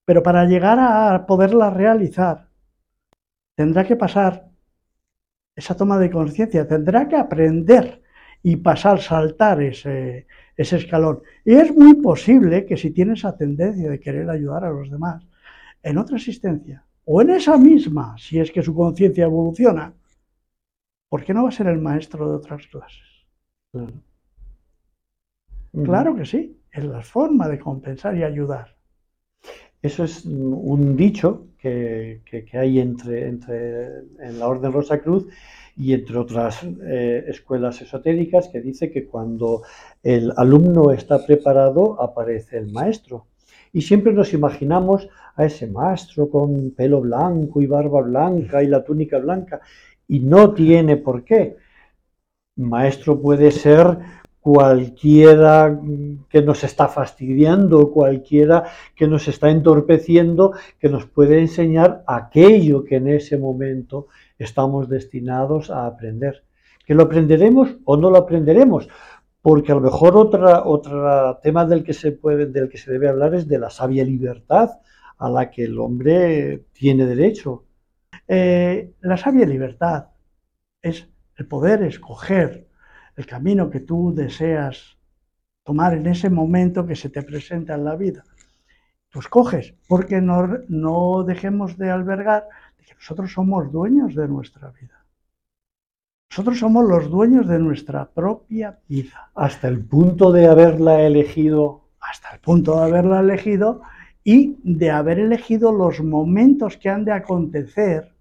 pero 0.05 0.21
para 0.21 0.45
llegar 0.45 0.77
a 0.79 1.25
poderlas 1.25 1.73
realizar 1.73 2.47
tendrá 3.55 3.85
que 3.85 3.95
pasar 3.95 4.52
esa 5.55 5.75
toma 5.75 5.99
de 5.99 6.09
conciencia, 6.09 6.67
tendrá 6.67 7.07
que 7.07 7.15
aprender 7.15 8.01
y 8.41 8.57
pasar, 8.57 9.01
saltar 9.01 9.61
ese, 9.61 10.27
ese 10.57 10.77
escalón. 10.77 11.21
Y 11.45 11.53
es 11.53 11.75
muy 11.75 11.95
posible 11.95 12.65
que 12.65 12.77
si 12.77 12.91
tiene 12.91 13.13
esa 13.13 13.37
tendencia 13.37 13.89
de 13.89 13.99
querer 13.99 14.29
ayudar 14.29 14.65
a 14.65 14.71
los 14.71 14.91
demás, 14.91 15.25
en 15.81 15.97
otra 15.97 16.17
existencia, 16.17 16.85
o 17.05 17.21
en 17.21 17.31
esa 17.31 17.57
misma, 17.57 18.15
si 18.17 18.39
es 18.39 18.51
que 18.51 18.63
su 18.63 18.73
conciencia 18.73 19.25
evoluciona, 19.25 19.93
¿por 21.09 21.23
qué 21.23 21.33
no 21.33 21.43
va 21.43 21.49
a 21.49 21.53
ser 21.53 21.67
el 21.67 21.79
maestro 21.79 22.29
de 22.29 22.35
otras 22.35 22.65
clases? 22.67 23.27
Claro 25.83 26.15
que 26.15 26.25
sí, 26.25 26.61
es 26.71 26.83
la 26.83 27.01
forma 27.01 27.47
de 27.47 27.59
compensar 27.59 28.15
y 28.15 28.23
ayudar. 28.23 28.75
Eso 29.83 30.05
es 30.05 30.23
un 30.23 30.95
dicho 30.95 31.47
que, 31.57 32.21
hay 32.53 32.79
entre, 32.79 33.27
en 33.27 34.39
la 34.39 34.47
Orden 34.47 34.71
Rosa 34.71 35.01
Cruz 35.01 35.27
y 35.75 35.91
entre 35.91 36.17
otras 36.17 36.63
eh, 36.63 37.25
escuelas 37.27 37.81
esotéricas 37.81 38.47
que 38.47 38.61
dice 38.61 38.89
que 38.89 39.05
cuando 39.05 39.63
el 40.01 40.31
alumno 40.37 40.91
está 40.91 41.25
preparado 41.25 42.01
aparece 42.01 42.59
el 42.59 42.71
maestro. 42.71 43.27
Y 43.73 43.81
siempre 43.81 44.13
nos 44.13 44.33
imaginamos 44.33 45.09
a 45.35 45.45
ese 45.45 45.67
maestro 45.67 46.29
con 46.29 46.71
pelo 46.71 47.01
blanco 47.01 47.61
y 47.61 47.67
barba 47.67 48.03
blanca 48.03 48.63
y 48.63 48.67
la 48.67 48.85
túnica 48.85 49.17
blanca. 49.17 49.59
Y 50.07 50.21
no 50.21 50.53
tiene 50.53 50.95
por 50.95 51.25
qué. 51.25 51.57
Maestro 52.55 53.19
puede 53.19 53.51
ser 53.51 53.97
cualquiera 54.43 55.79
que 56.27 56.41
nos 56.41 56.65
está 56.65 56.89
fastidiando, 56.89 57.91
cualquiera 57.91 58.65
que 58.93 59.07
nos 59.07 59.29
está 59.29 59.49
entorpeciendo, 59.49 60.51
que 60.79 60.89
nos 60.89 61.05
puede 61.05 61.39
enseñar 61.39 62.03
aquello 62.07 62.83
que 62.83 62.97
en 62.97 63.07
ese 63.07 63.37
momento 63.37 64.07
estamos 64.37 64.89
destinados 64.89 65.69
a 65.69 65.85
aprender. 65.85 66.43
Que 66.85 66.93
lo 66.93 67.03
aprenderemos 67.03 67.77
o 67.85 67.95
no 67.95 68.09
lo 68.09 68.17
aprenderemos, 68.17 68.89
porque 69.41 69.71
a 69.71 69.75
lo 69.75 69.81
mejor 69.81 70.17
otra, 70.17 70.65
otro 70.65 71.39
tema 71.41 71.65
del 71.65 71.81
que, 71.81 71.93
se 71.93 72.11
puede, 72.11 72.45
del 72.47 72.67
que 72.67 72.77
se 72.77 72.91
debe 72.91 73.07
hablar 73.07 73.33
es 73.35 73.47
de 73.47 73.59
la 73.59 73.69
sabia 73.69 74.03
libertad 74.03 74.71
a 75.19 75.29
la 75.29 75.49
que 75.51 75.63
el 75.63 75.79
hombre 75.79 76.65
tiene 76.73 77.05
derecho. 77.05 77.63
Eh, 78.27 78.91
la 78.99 79.15
sabia 79.15 79.45
libertad 79.45 80.07
es 80.81 81.07
el 81.37 81.47
poder 81.47 81.83
escoger 81.83 82.72
el 83.15 83.25
camino 83.25 83.69
que 83.69 83.79
tú 83.79 84.13
deseas 84.15 84.97
tomar 85.63 85.93
en 85.93 86.07
ese 86.07 86.29
momento 86.29 86.85
que 86.85 86.95
se 86.95 87.09
te 87.09 87.23
presenta 87.23 87.75
en 87.75 87.85
la 87.85 87.95
vida. 87.95 88.23
Tú 89.09 89.19
escoges, 89.19 89.75
porque 89.87 90.21
no, 90.21 90.47
no 90.67 91.23
dejemos 91.23 91.77
de 91.77 91.89
albergar 91.91 92.47
que 92.85 92.95
nosotros 92.95 93.31
somos 93.31 93.71
dueños 93.71 94.15
de 94.15 94.27
nuestra 94.27 94.71
vida. 94.71 95.05
Nosotros 96.31 96.59
somos 96.59 96.85
los 96.85 97.09
dueños 97.11 97.47
de 97.47 97.59
nuestra 97.59 98.09
propia 98.09 98.79
vida. 98.89 99.31
Hasta 99.35 99.67
el 99.67 99.85
punto 99.85 100.31
de 100.31 100.47
haberla 100.47 101.01
elegido. 101.01 101.81
Hasta 101.99 102.31
el 102.33 102.39
punto 102.39 102.75
de 102.75 102.83
haberla 102.83 103.19
elegido 103.19 103.81
y 104.23 104.57
de 104.63 104.89
haber 104.89 105.19
elegido 105.19 105.71
los 105.71 106.01
momentos 106.01 106.77
que 106.77 106.89
han 106.89 107.05
de 107.05 107.11
acontecer 107.11 108.13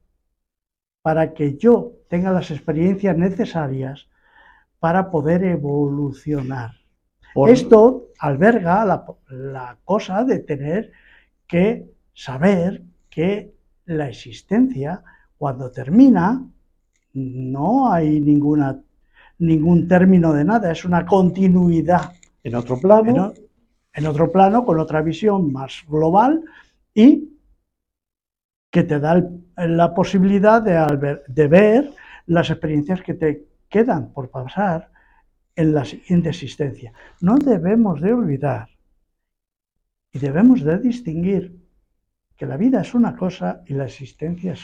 para 1.01 1.33
que 1.35 1.57
yo 1.57 1.93
tenga 2.09 2.31
las 2.33 2.51
experiencias 2.51 3.17
necesarias 3.17 4.09
para 4.83 5.13
poder 5.13 5.45
evolucionar. 5.45 6.73
Esto 7.47 8.09
alberga 8.19 8.85
la, 9.29 9.79
cosa 9.85 10.25
de 10.25 10.41
tener 10.41 10.91
que 11.47 11.89
saber 12.13 12.83
que 13.09 13.55
la 13.85 14.09
existencia, 14.09 15.05
cuando 15.39 15.71
termina, 15.71 16.45
no 17.13 17.93
hay 17.93 18.19
ninguna, 18.19 18.83
ningún 19.39 19.87
término 19.87 20.33
de 20.33 20.45
nada, 20.45 20.73
es 20.73 20.85
una 20.85 21.07
continuidad. 21.07 22.15
En 22.43 22.57
otro 22.57 22.77
plano. 22.77 23.33
En, 23.95 24.07
otro 24.09 24.33
plano, 24.33 24.65
con 24.65 24.81
otra 24.81 25.01
visión 25.01 25.53
más 25.53 25.85
global 25.89 26.43
y 26.93 27.39
que 28.69 28.83
te 28.83 28.99
da 28.99 29.25
la 29.57 29.95
posibilidad 29.95 30.61
de, 30.61 31.21
de 31.29 31.47
ver 31.47 31.93
las 32.27 32.51
experiencias 32.51 33.01
que 33.03 33.15
te 33.15 33.52
quedan 33.73 34.13
por 34.13 34.31
pasar 34.31 34.91
en 35.57 35.75
la 35.75 35.85
siguiente 35.85 36.29
existencia. 36.29 36.93
No 37.21 37.37
debemos 37.39 38.01
de 38.01 38.13
olvidar 38.13 38.69
y 40.13 40.19
debemos 40.19 40.63
de 40.63 40.79
distinguir 40.79 41.59
que 42.37 42.47
la 42.47 42.57
vida 42.57 42.83
es 42.83 42.95
una 42.95 43.17
cosa 43.17 43.63
y 43.67 43.75
la 43.75 43.87
existencia 43.87 44.53
es 44.53 44.61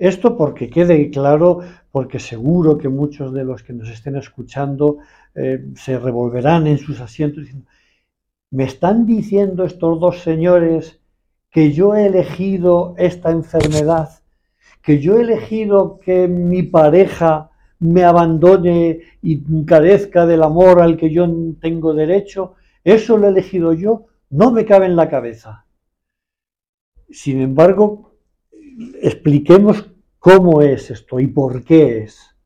esto 0.00 0.34
porque 0.34 0.70
quede 0.70 1.10
claro, 1.10 1.60
porque 1.90 2.18
seguro 2.18 2.78
que 2.78 2.88
muchos 2.88 3.34
de 3.34 3.44
los 3.44 3.62
que 3.62 3.74
nos 3.74 3.90
estén 3.90 4.16
escuchando 4.16 4.96
eh, 5.34 5.62
se 5.74 5.98
revolverán 5.98 6.66
en 6.66 6.78
sus 6.78 7.00
asientos 7.00 7.44
diciendo, 7.44 7.68
¿me 8.50 8.64
están 8.64 9.04
diciendo 9.04 9.62
estos 9.64 10.00
dos 10.00 10.22
señores 10.22 11.00
que 11.50 11.72
yo 11.72 11.94
he 11.94 12.06
elegido 12.06 12.94
esta 12.96 13.30
enfermedad? 13.30 14.08
¿Que 14.82 15.00
yo 15.00 15.18
he 15.18 15.20
elegido 15.20 16.00
que 16.00 16.28
mi 16.28 16.62
pareja 16.62 17.49
me 17.80 18.04
abandone 18.04 19.00
y 19.22 19.64
carezca 19.64 20.26
del 20.26 20.42
amor 20.42 20.80
al 20.80 20.96
que 20.96 21.10
yo 21.10 21.26
tengo 21.60 21.94
derecho, 21.94 22.54
eso 22.84 23.16
lo 23.16 23.26
he 23.26 23.30
elegido 23.30 23.72
yo, 23.72 24.06
no 24.30 24.52
me 24.52 24.64
cabe 24.64 24.86
en 24.86 24.96
la 24.96 25.08
cabeza. 25.08 25.66
Sin 27.10 27.40
embargo, 27.40 28.12
expliquemos 29.02 29.90
cómo 30.18 30.62
es 30.62 30.90
esto 30.90 31.18
y 31.18 31.26
por 31.26 31.64
qué 31.64 32.04
es. 32.04 32.36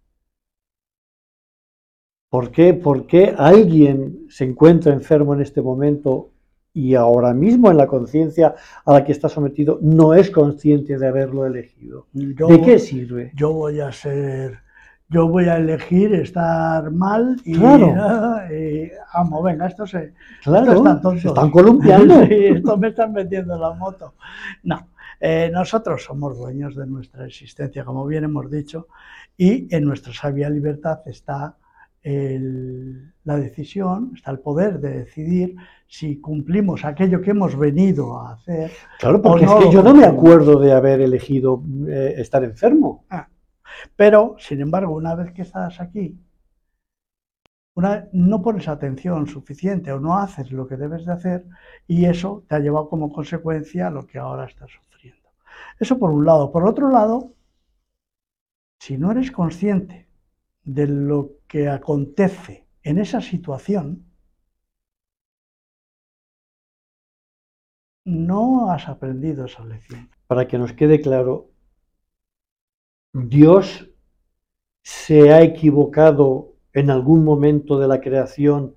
¿Por 2.31 2.51
qué? 2.51 2.75
¿Por 2.75 3.07
qué 3.07 3.35
alguien 3.37 4.27
se 4.29 4.45
encuentra 4.45 4.93
enfermo 4.93 5.35
en 5.35 5.41
este 5.41 5.63
momento 5.63 6.33
y 6.73 6.97
ahora 6.97 7.33
mismo 7.33 7.71
en 7.71 7.77
la 7.77 7.87
conciencia 7.87 8.57
a 8.85 8.93
la 8.93 9.05
que 9.05 9.13
está 9.13 9.29
sometido 9.29 9.79
no 9.83 10.15
es 10.15 10.31
consciente 10.31 10.99
de 10.99 11.07
haberlo 11.07 11.47
elegido? 11.47 12.09
¿De 12.13 12.61
qué 12.61 12.79
sirve? 12.79 13.31
Yo 13.37 13.53
voy 13.53 13.79
a 13.79 13.93
ser 13.93 14.64
yo 15.15 15.29
voy 15.29 15.45
a 15.47 15.57
elegir 15.57 16.13
estar 16.15 16.91
mal 16.91 17.41
y, 17.45 17.57
vamos, 19.15 19.45
venga, 19.45 19.69
esto 19.69 19.87
se, 19.87 20.13
están, 20.45 21.19
se 21.19 21.29
están 21.29 21.51
columpiando. 21.51 22.21
esto 22.23 22.77
me 22.77 22.89
están 22.89 23.13
metiendo 23.13 23.57
la 23.57 23.73
moto. 23.75 24.15
No, 24.65 24.89
eh, 25.21 25.51
nosotros 25.53 26.03
somos 26.03 26.37
dueños 26.37 26.75
de 26.75 26.87
nuestra 26.87 27.27
existencia, 27.27 27.85
como 27.85 28.05
bien 28.07 28.25
hemos 28.25 28.51
dicho, 28.51 28.89
y 29.37 29.73
en 29.75 29.85
nuestra 29.85 30.13
sabia 30.13 30.51
libertad 30.51 31.01
está 31.07 31.57
la 33.25 33.37
decisión, 33.37 34.13
está 34.15 34.31
el 34.31 34.39
poder 34.41 34.79
de 34.79 34.91
decidir 34.91 35.57
si 35.87 36.21
cumplimos 36.21 36.85
aquello 36.85 37.23
que 37.23 37.31
hemos 37.31 37.57
venido 37.57 38.19
a 38.19 38.35
hacer. 38.35 38.71
Claro, 38.99 39.23
porque 39.23 39.47
es 39.47 39.55
que 39.55 39.73
yo 39.73 39.83
no 39.83 39.95
me 39.95 40.05
acuerdo 40.05 40.61
de 40.61 40.73
haber 40.73 41.01
elegido 41.01 41.63
eh, 41.89 42.17
estar 42.19 42.45
enfermo. 42.45 43.07
Ah, 43.09 43.27
pero, 43.97 44.37
sin 44.39 44.61
embargo, 44.61 44.95
una 44.95 45.15
vez 45.15 45.33
que 45.33 45.43
estás 45.43 45.81
aquí, 45.81 46.19
una, 47.75 48.09
no 48.13 48.41
pones 48.41 48.69
atención 48.69 49.27
suficiente 49.27 49.93
o 49.93 49.99
no 49.99 50.17
haces 50.17 50.53
lo 50.53 50.67
que 50.67 50.77
debes 50.77 51.05
de 51.05 51.13
hacer 51.13 51.47
y 51.89 52.05
eso 52.05 52.45
te 52.49 52.55
ha 52.55 52.61
llevado 52.61 52.89
como 52.89 53.13
consecuencia 53.13 53.91
lo 53.91 54.07
que 54.07 54.19
ahora 54.19 54.45
estás 54.45 54.71
sufriendo. 54.71 55.31
Eso 55.79 55.99
por 55.99 56.11
un 56.11 56.25
lado. 56.25 56.53
Por 56.53 56.67
otro 56.67 56.89
lado, 56.91 57.35
si 58.79 58.97
no 58.97 59.11
eres 59.11 59.33
consciente 59.33 60.09
de 60.63 60.87
lo 60.87 61.33
que 61.49 61.69
acontece 61.69 62.67
en 62.83 62.99
esa 62.99 63.21
situación, 63.21 64.07
no 68.05 68.71
has 68.71 68.89
aprendido 68.89 69.47
esa 69.47 69.65
lección. 69.65 70.11
Para 70.27 70.47
que 70.47 70.59
nos 70.59 70.73
quede 70.75 71.01
claro, 71.01 71.51
Dios 73.17 73.89
se 74.83 75.33
ha 75.33 75.43
equivocado 75.43 76.57
en 76.73 76.91
algún 76.91 77.23
momento 77.23 77.79
de 77.79 77.87
la 77.87 78.01
creación 78.01 78.75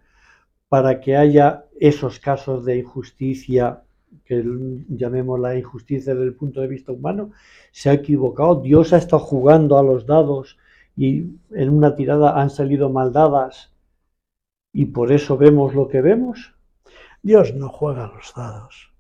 para 0.70 1.02
que 1.02 1.18
haya 1.18 1.66
esos 1.80 2.20
casos 2.20 2.64
de 2.64 2.78
injusticia, 2.78 3.82
que 4.26 4.44
llamemos 4.90 5.40
la 5.40 5.58
injusticia 5.58 6.14
desde 6.14 6.28
el 6.28 6.36
punto 6.36 6.62
de 6.62 6.68
vista 6.68 6.92
humano, 6.92 7.32
se 7.72 7.90
ha 7.90 7.94
equivocado. 7.94 8.62
Dios 8.62 8.94
ha 8.94 8.98
estado 8.98 9.24
jugando 9.24 9.80
a 9.80 9.82
los 9.82 10.06
dados 10.06 10.60
y 10.96 11.32
en 11.50 11.70
una 11.70 11.96
tirada 11.96 12.40
han 12.40 12.52
salido 12.52 12.92
mal 12.92 13.12
dadas 13.12 13.74
y 14.72 14.86
por 14.86 15.12
eso 15.12 15.36
vemos 15.36 15.74
lo 15.74 15.88
que 15.88 16.02
vemos. 16.02 16.54
Dios 17.24 17.56
no 17.56 17.70
juega 17.70 18.06
a 18.06 18.14
los 18.14 18.32
dados. 18.36 18.94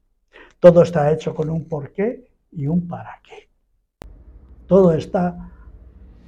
Todo 0.59 0.81
está 0.81 1.11
hecho 1.11 1.35
con 1.35 1.51
un 1.51 1.65
porqué 1.69 2.27
y 2.51 2.65
un 2.65 2.87
para 2.87 3.21
qué. 3.23 3.46
Todo 4.67 4.93
está 4.93 5.51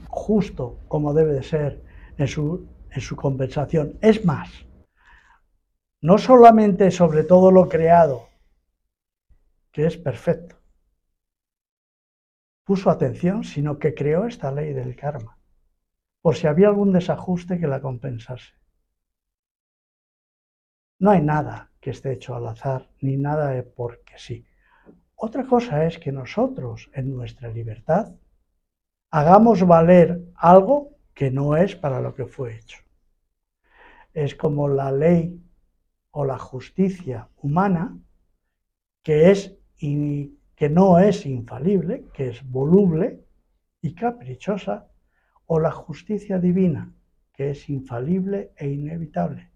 justo 0.08 0.80
como 0.88 1.13
debe 1.13 1.34
de 1.34 1.43
ser 1.43 1.84
en 2.17 2.28
su, 2.28 2.67
en 2.91 3.02
su 3.02 3.15
compensación. 3.15 3.97
Es 4.02 4.25
más, 4.25 4.49
no 6.02 6.17
solamente 6.17 6.91
sobre 6.91 7.23
todo 7.23 7.52
lo 7.52 7.67
creado, 7.67 8.30
que 9.71 9.86
es 9.86 9.97
perfecto, 9.97 10.56
puso 12.63 12.89
atención, 12.89 13.43
sino 13.43 13.78
que 13.80 13.93
creó 13.93 14.25
esta 14.25 14.52
ley 14.52 14.73
del 14.73 14.95
karma, 14.95 15.38
por 16.21 16.36
si 16.36 16.47
había 16.47 16.67
algún 16.67 16.93
desajuste 16.93 17.60
que 17.60 17.67
la 17.67 17.82
compensase. 17.82 18.54
No 20.99 21.12
hay 21.12 21.21
nada 21.21 21.71
que 21.80 21.91
esté 21.91 22.13
hecho 22.13 22.36
al 22.36 22.47
azar, 22.47 22.89
ni 23.02 23.17
nada 23.17 23.49
de 23.49 23.63
porque 23.63 24.13
sí. 24.17 24.45
Otra 25.15 25.45
cosa 25.45 25.86
es 25.86 25.97
que 25.97 26.12
nosotros, 26.12 26.89
en 26.93 27.15
nuestra 27.15 27.49
libertad, 27.49 28.15
hagamos 29.12 29.65
valer 29.65 30.22
algo 30.36 30.98
que 31.13 31.32
no 31.32 31.58
es 31.58 31.76
para 31.76 32.00
lo 32.00 32.13
que 32.13 32.26
fue 32.26 32.56
hecho. 32.56 32.80
Es 34.13 34.36
como 34.36 34.67
la 34.67 34.91
ley 34.91 35.41
o 36.12 36.26
la 36.26 36.38
justicia 36.38 37.30
humana, 37.38 37.98
que, 39.04 39.32
es, 39.32 39.58
que 39.80 40.69
no 40.69 41.00
es 41.00 41.26
infalible, 41.26 42.06
que 42.13 42.30
es 42.30 42.43
voluble 42.50 43.26
y 43.82 43.93
caprichosa, 43.95 44.88
o 45.45 45.60
la 45.60 45.72
justicia 45.72 46.38
divina, 46.38 46.93
que 47.34 47.52
es 47.52 47.69
infalible 47.69 48.52
e 48.56 48.69
inevitable. 48.69 49.52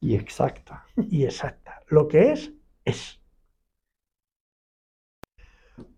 Y 0.00 0.14
exacta. 0.14 0.84
Y 0.96 1.24
exacta. 1.24 1.82
Lo 1.88 2.08
que 2.08 2.32
es, 2.32 2.52
es. 2.84 3.20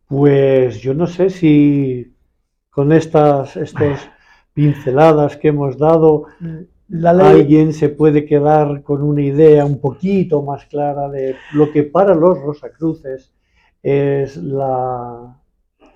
Pues 0.06 0.80
yo 0.80 0.94
no 0.94 1.06
sé 1.06 1.30
si 1.30 2.17
con 2.78 2.92
estas 2.92 3.56
estos 3.56 4.08
pinceladas 4.54 5.36
que 5.36 5.48
hemos 5.48 5.76
dado, 5.78 6.26
alguien 7.02 7.72
se 7.72 7.88
puede 7.88 8.24
quedar 8.24 8.84
con 8.84 9.02
una 9.02 9.20
idea 9.20 9.64
un 9.64 9.80
poquito 9.80 10.44
más 10.44 10.64
clara 10.66 11.08
de 11.08 11.34
lo 11.54 11.72
que 11.72 11.82
para 11.82 12.14
los 12.14 12.40
Rosacruces 12.40 13.34
es 13.82 14.36
la, 14.36 15.40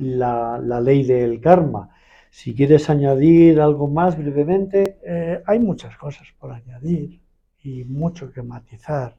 la, 0.01 0.81
ley 0.81 1.05
del 1.05 1.41
karma. 1.41 1.91
Si 2.31 2.53
quieres 2.53 2.91
añadir 2.91 3.61
algo 3.61 3.87
más 3.87 4.19
brevemente. 4.19 4.99
Eh, 5.07 5.41
hay 5.47 5.61
muchas 5.61 5.97
cosas 5.97 6.27
por 6.37 6.51
añadir 6.51 7.21
y 7.63 7.85
mucho 7.85 8.33
que 8.33 8.43
matizar, 8.43 9.17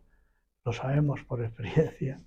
lo 0.66 0.74
sabemos 0.74 1.24
por 1.24 1.42
experiencia, 1.42 2.20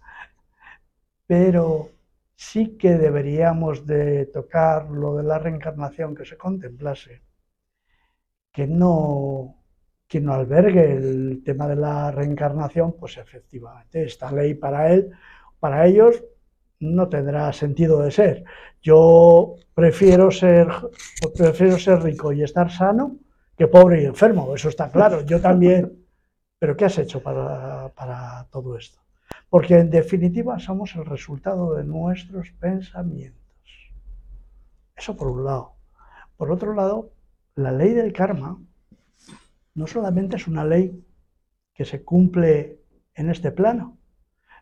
pero 1.27 1.91
sí 2.37 2.77
que 2.77 2.97
deberíamos 2.99 3.87
de 3.87 4.27
tocar 4.27 4.91
lo 4.91 5.17
de 5.17 5.25
la 5.25 5.39
reencarnación 5.39 6.15
que 6.15 6.27
se 6.27 6.37
contemplase, 6.37 7.23
que 8.53 8.67
no, 8.67 9.57
que 10.07 10.21
no 10.21 10.35
albergue 10.35 10.93
el 10.93 11.43
tema 11.45 11.67
de 11.67 11.77
la 11.77 12.11
reencarnación, 12.11 12.97
pues 12.99 13.17
efectivamente 13.17 14.05
esta 14.05 14.31
ley 14.31 14.55
para 14.55 14.93
él, 14.93 15.11
para 15.59 15.87
ellos 15.87 16.23
no 16.81 17.09
tendrá 17.09 17.53
sentido 17.53 18.03
de 18.03 18.11
ser. 18.11 18.45
Yo 18.83 19.57
prefiero 19.75 20.31
ser, 20.31 20.69
prefiero 21.37 21.79
ser 21.79 22.03
rico 22.03 22.33
y 22.33 22.43
estar 22.43 22.71
sano 22.71 23.17
que 23.57 23.67
pobre 23.69 24.03
y 24.03 24.07
enfermo, 24.07 24.55
eso 24.55 24.69
está 24.69 24.91
claro. 24.91 25.23
Yo 25.23 25.41
también. 25.41 26.03
Pero 26.59 26.77
¿qué 26.77 26.87
has 26.87 26.99
hecho 26.99 27.23
para, 27.23 27.91
para 27.91 28.47
todo 28.51 28.77
esto? 28.79 29.06
Porque 29.49 29.79
en 29.79 29.91
definitiva 29.91 30.59
somos 30.59 30.95
el 30.97 31.05
resultado 31.05 31.75
de 31.75 31.85
nuestros 31.85 32.51
pensamientos. 32.53 33.43
Eso 34.97 35.17
por 35.17 35.29
un 35.29 35.45
lado. 35.45 35.75
Por 36.37 36.51
otro 36.51 36.75
lado, 36.75 37.13
la 37.55 37.73
ley 37.73 37.93
del 37.93 38.13
karma 38.13 38.59
no 39.75 39.87
solamente 39.87 40.37
es 40.37 40.47
una 40.47 40.65
ley 40.65 41.05
que 41.75 41.85
se 41.85 42.03
cumple 42.03 42.81
en 43.15 43.31
este 43.31 43.51
plano, 43.53 43.99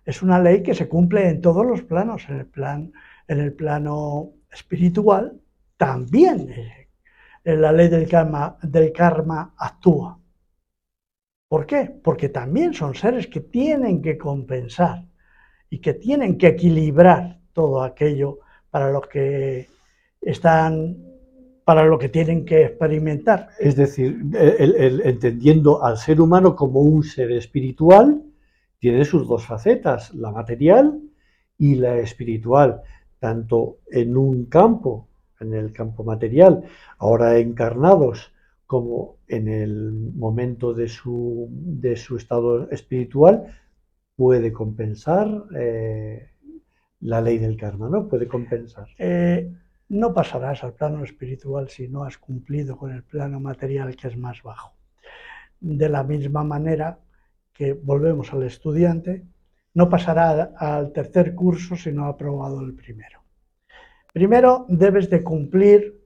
es 0.05 0.23
una 0.23 0.39
ley 0.39 0.63
que 0.63 0.75
se 0.75 0.89
cumple 0.89 1.29
en 1.29 1.41
todos 1.41 1.65
los 1.65 1.83
planos, 1.83 2.29
en 2.29 2.37
el, 2.37 2.47
plan, 2.47 2.93
en 3.27 3.41
el 3.41 3.53
plano 3.53 4.33
espiritual 4.53 5.41
también 5.77 6.51
eh, 6.51 7.57
la 7.57 7.73
ley 7.73 7.89
del 7.89 8.09
karma, 8.09 8.57
del 8.63 8.93
karma 8.93 9.55
actúa. 9.57 10.19
¿Por 11.55 11.67
qué? 11.67 11.89
Porque 12.03 12.31
también 12.31 12.75
son 12.75 12.97
seres 12.97 13.29
que 13.29 13.39
tienen 13.39 14.03
que 14.03 14.19
compensar 14.19 15.05
y 15.71 15.79
que 15.79 15.95
tienen 15.95 16.37
que 16.37 16.49
equilibrar 16.49 17.39
todo 17.53 17.85
aquello 17.85 18.41
para 18.73 18.91
lo 18.91 19.01
que 19.01 19.69
están, 20.21 20.97
para 21.65 21.85
lo 21.85 21.97
que 21.97 22.09
tienen 22.09 22.45
que 22.45 22.65
experimentar. 22.65 23.51
Es 23.61 23.77
decir, 23.77 24.21
entendiendo 24.35 25.85
al 25.85 25.97
ser 25.97 26.21
humano 26.21 26.57
como 26.57 26.81
un 26.81 27.05
ser 27.05 27.31
espiritual, 27.31 28.21
tiene 28.81 29.05
sus 29.05 29.29
dos 29.29 29.47
facetas, 29.47 30.13
la 30.13 30.33
material 30.33 31.03
y 31.57 31.77
la 31.77 31.99
espiritual, 31.99 32.83
tanto 33.21 33.79
en 33.93 34.17
un 34.17 34.47
campo, 34.47 35.07
en 35.39 35.55
el 35.55 35.73
campo 35.73 36.03
material, 36.03 36.65
ahora 36.99 37.39
encarnados 37.39 38.34
como 38.67 39.19
en 39.29 39.49
el 39.49 40.13
momento 40.15 40.73
de 40.73 40.89
su, 40.89 41.49
de 41.51 41.97
su 41.97 42.17
estado 42.17 42.71
espiritual 42.71 43.47
puede 44.17 44.53
compensar 44.53 45.45
eh, 45.57 46.31
la 47.01 47.21
ley 47.21 47.39
del 47.39 47.57
karma, 47.57 47.89
¿no? 47.89 48.09
Puede 48.09 48.27
compensar. 48.27 48.89
Eh, 48.99 49.53
no 49.91 50.15
pasarás 50.15 50.65
al 50.65 50.73
plano 50.73 51.05
espiritual 51.05 51.69
si 51.69 51.89
no 51.89 52.05
has 52.05 52.17
cumplido 52.17 52.77
con 52.77 52.93
el 52.93 53.03
plano 53.03 53.41
material 53.41 53.95
que 53.97 54.09
es 54.09 54.17
más 54.17 54.43
bajo. 54.43 54.73
De 55.61 55.89
la 55.89 56.03
misma 56.03 56.45
manera 56.45 56.99
que 57.53 57.73
volvemos 57.73 58.33
al 58.33 58.45
estudiante, 58.45 59.25
no 59.75 59.89
pasará 59.89 60.55
al 60.57 60.93
tercer 60.93 61.35
curso 61.35 61.77
si 61.77 61.93
no 61.93 62.07
ha 62.07 62.09
aprobado 62.09 62.61
el 62.61 62.75
primero. 62.75 63.21
Primero 64.13 64.67
debes 64.69 65.11
de 65.11 65.23
cumplir 65.23 66.04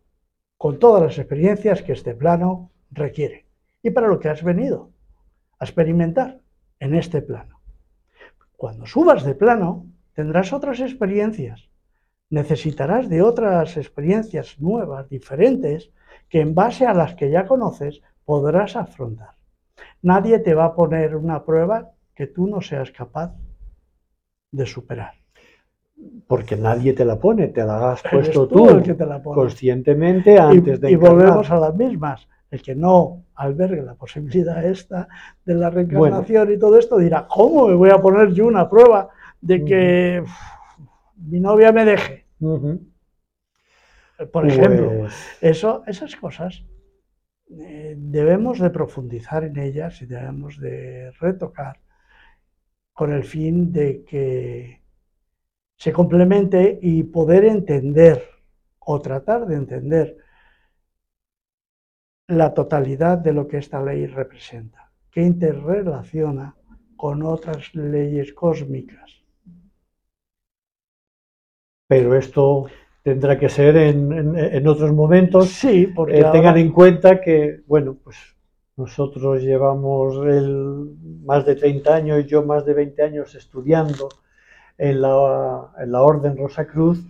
con 0.59 0.81
todas 0.81 1.03
las 1.03 1.19
experiencias 1.19 1.83
que 1.83 1.93
este 1.93 2.15
plano 2.15 2.73
requiere 2.91 3.47
y 3.83 3.91
para 3.91 4.09
lo 4.09 4.19
que 4.19 4.29
has 4.29 4.43
venido 4.43 4.91
a 5.61 5.65
experimentar 5.65 6.41
en 6.81 6.95
este 6.95 7.23
plano. 7.23 7.61
Cuando 8.57 8.85
subas 8.87 9.23
de 9.25 9.37
plano, 9.37 9.87
tendrás 10.15 10.53
otras 10.53 10.81
experiencias, 10.81 11.71
necesitarás 12.29 13.09
de 13.09 13.23
otras 13.23 13.77
experiencias 13.77 14.61
nuevas, 14.61 15.09
diferentes, 15.09 15.93
que 16.29 16.41
en 16.41 16.55
base 16.55 16.87
a 16.87 16.93
las 16.93 17.15
que 17.15 17.31
ya 17.31 17.47
conoces 17.47 18.03
podrás 18.25 18.75
afrontar. 18.75 19.37
Nadie 20.03 20.41
te 20.41 20.55
va 20.55 20.67
a 20.67 20.75
poner 20.75 21.15
una 21.15 21.45
prueba 21.45 21.93
que 22.17 22.27
tú 22.27 22.49
no 22.49 22.61
seas 22.61 22.91
capaz 22.91 23.33
de 24.51 24.67
superar 24.67 25.18
porque 26.27 26.57
nadie 26.57 26.93
te 26.93 27.05
la 27.05 27.19
pone, 27.19 27.49
te 27.49 27.65
la 27.65 27.93
has 27.93 28.03
puesto 28.03 28.47
tú, 28.47 28.83
conscientemente 29.25 30.39
antes 30.39 30.81
de 30.81 30.91
Y 30.91 30.97
volvemos 30.97 31.51
a 31.51 31.59
las 31.59 31.75
mismas. 31.75 32.29
El 32.51 32.63
que 32.63 32.75
no 32.75 33.25
albergue 33.35 33.83
la 33.83 33.95
posibilidad 33.95 34.65
esta 34.65 35.07
de 35.45 35.55
la 35.55 35.69
reencarnación 35.69 36.51
y 36.53 36.59
todo 36.59 36.79
esto 36.79 36.97
dirá, 36.97 37.27
¿cómo 37.29 37.69
me 37.69 37.75
voy 37.75 37.91
a 37.91 37.99
poner 37.99 38.33
yo 38.33 38.47
una 38.47 38.69
prueba 38.69 39.11
de 39.41 39.65
que 39.65 40.25
mi 41.17 41.41
novia 41.41 41.73
me 41.73 41.85
deje? 41.85 42.27
Por 44.33 44.47
ejemplo, 44.49 44.93
pues 45.01 45.37
eso, 45.43 45.83
esas 45.87 46.17
cosas 46.17 46.65
eh, 47.51 47.95
debemos 47.99 48.59
de 48.59 48.71
profundizar 48.71 49.45
en 49.45 49.59
ellas 49.59 50.01
y 50.03 50.07
debemos 50.07 50.59
de 50.59 51.11
retocar 51.21 51.81
con 52.93 53.13
el 53.13 53.25
fin 53.25 53.73
de 53.73 54.05
que 54.05 54.78
se 55.79 55.93
complemente 55.93 56.79
y 56.83 57.05
poder 57.05 57.45
entender 57.45 58.23
o 58.81 59.01
tratar 59.01 59.47
de 59.47 59.55
entender 59.55 60.17
la 62.27 62.53
totalidad 62.53 63.19
de 63.19 63.33
lo 63.33 63.47
que 63.47 63.59
esta 63.59 63.83
ley 63.83 64.07
representa, 64.07 64.91
que 65.11 65.23
interrelaciona 65.23 66.57
con 66.97 67.23
otras 67.23 67.75
leyes 67.75 68.33
cósmicas. 68.33 69.23
Pero 71.87 72.15
esto 72.17 72.67
tendrá 73.03 73.39
que 73.39 73.49
ser 73.49 73.77
en, 73.77 74.67
otros 74.67 74.93
momentos. 74.93 75.49
Sí, 75.49 75.87
porque 75.87 76.21
eh, 76.21 76.27
tengan 76.33 76.59
en 76.59 76.73
cuenta 76.73 77.21
que, 77.21 77.63
bueno, 77.67 77.97
pues 78.03 78.17
nosotros 78.77 79.43
llevamos 79.43 80.17
el, 80.27 80.97
más 81.25 81.47
de 81.47 81.55
30 81.55 81.95
años, 81.95 82.27
yo 82.27 82.43
más 82.43 82.67
de 82.67 82.75
20 82.75 83.03
años 83.03 83.35
estudiando 83.35 84.09
en 84.79 85.03
la, 85.03 85.73
en 85.79 85.93
la 85.93 86.03
Orden 86.03 86.37
Rosa 86.37 86.67
Cruz 86.67 87.05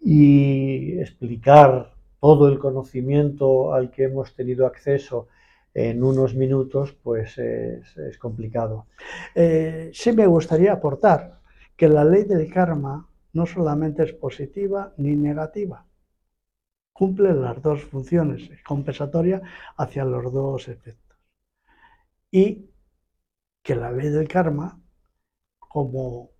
y 0.00 0.98
explicar 1.00 1.92
todo 2.20 2.48
el 2.48 2.58
conocimiento 2.58 3.74
al 3.74 3.90
que 3.90 4.04
hemos 4.04 4.34
tenido 4.34 4.66
acceso 4.66 5.28
en 5.74 6.02
unos 6.02 6.34
minutos, 6.34 6.92
pues 7.02 7.38
es, 7.38 8.18
complicado. 8.18 8.86
Eh, 9.34 9.90
sí 9.92 10.12
me 10.12 10.26
gustaría 10.26 10.72
aportar 10.72 11.40
que 11.76 11.88
la 11.88 12.04
ley 12.04 12.24
del 12.24 12.52
karma 12.52 13.08
no 13.32 13.46
solamente 13.46 14.02
es 14.02 14.12
positiva 14.12 14.92
ni 14.96 15.14
negativa, 15.14 15.86
cumple 16.92 17.32
las 17.34 17.62
dos 17.62 17.84
funciones, 17.84 18.50
es 18.50 18.62
compensatoria 18.64 19.40
hacia 19.76 20.04
los 20.04 20.32
dos 20.32 20.66
efectos. 20.68 21.16
Y 22.30 22.70
que 23.62 23.76
la 23.76 23.92
ley 23.92 24.08
del 24.08 24.26
karma, 24.26 24.80
como 25.60 26.30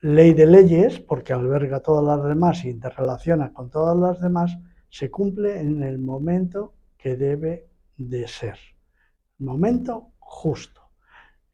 ley 0.00 0.32
de 0.32 0.46
leyes, 0.46 1.00
porque 1.00 1.32
alberga 1.32 1.80
todas 1.80 2.04
las 2.04 2.26
demás 2.26 2.64
y 2.64 2.70
interrelaciona 2.70 3.52
con 3.52 3.70
todas 3.70 3.96
las 3.96 4.20
demás, 4.20 4.56
se 4.88 5.10
cumple 5.10 5.60
en 5.60 5.82
el 5.82 5.98
momento 5.98 6.74
que 6.96 7.16
debe 7.16 7.68
de 7.96 8.26
ser. 8.26 8.58
Momento 9.38 10.12
justo. 10.18 10.80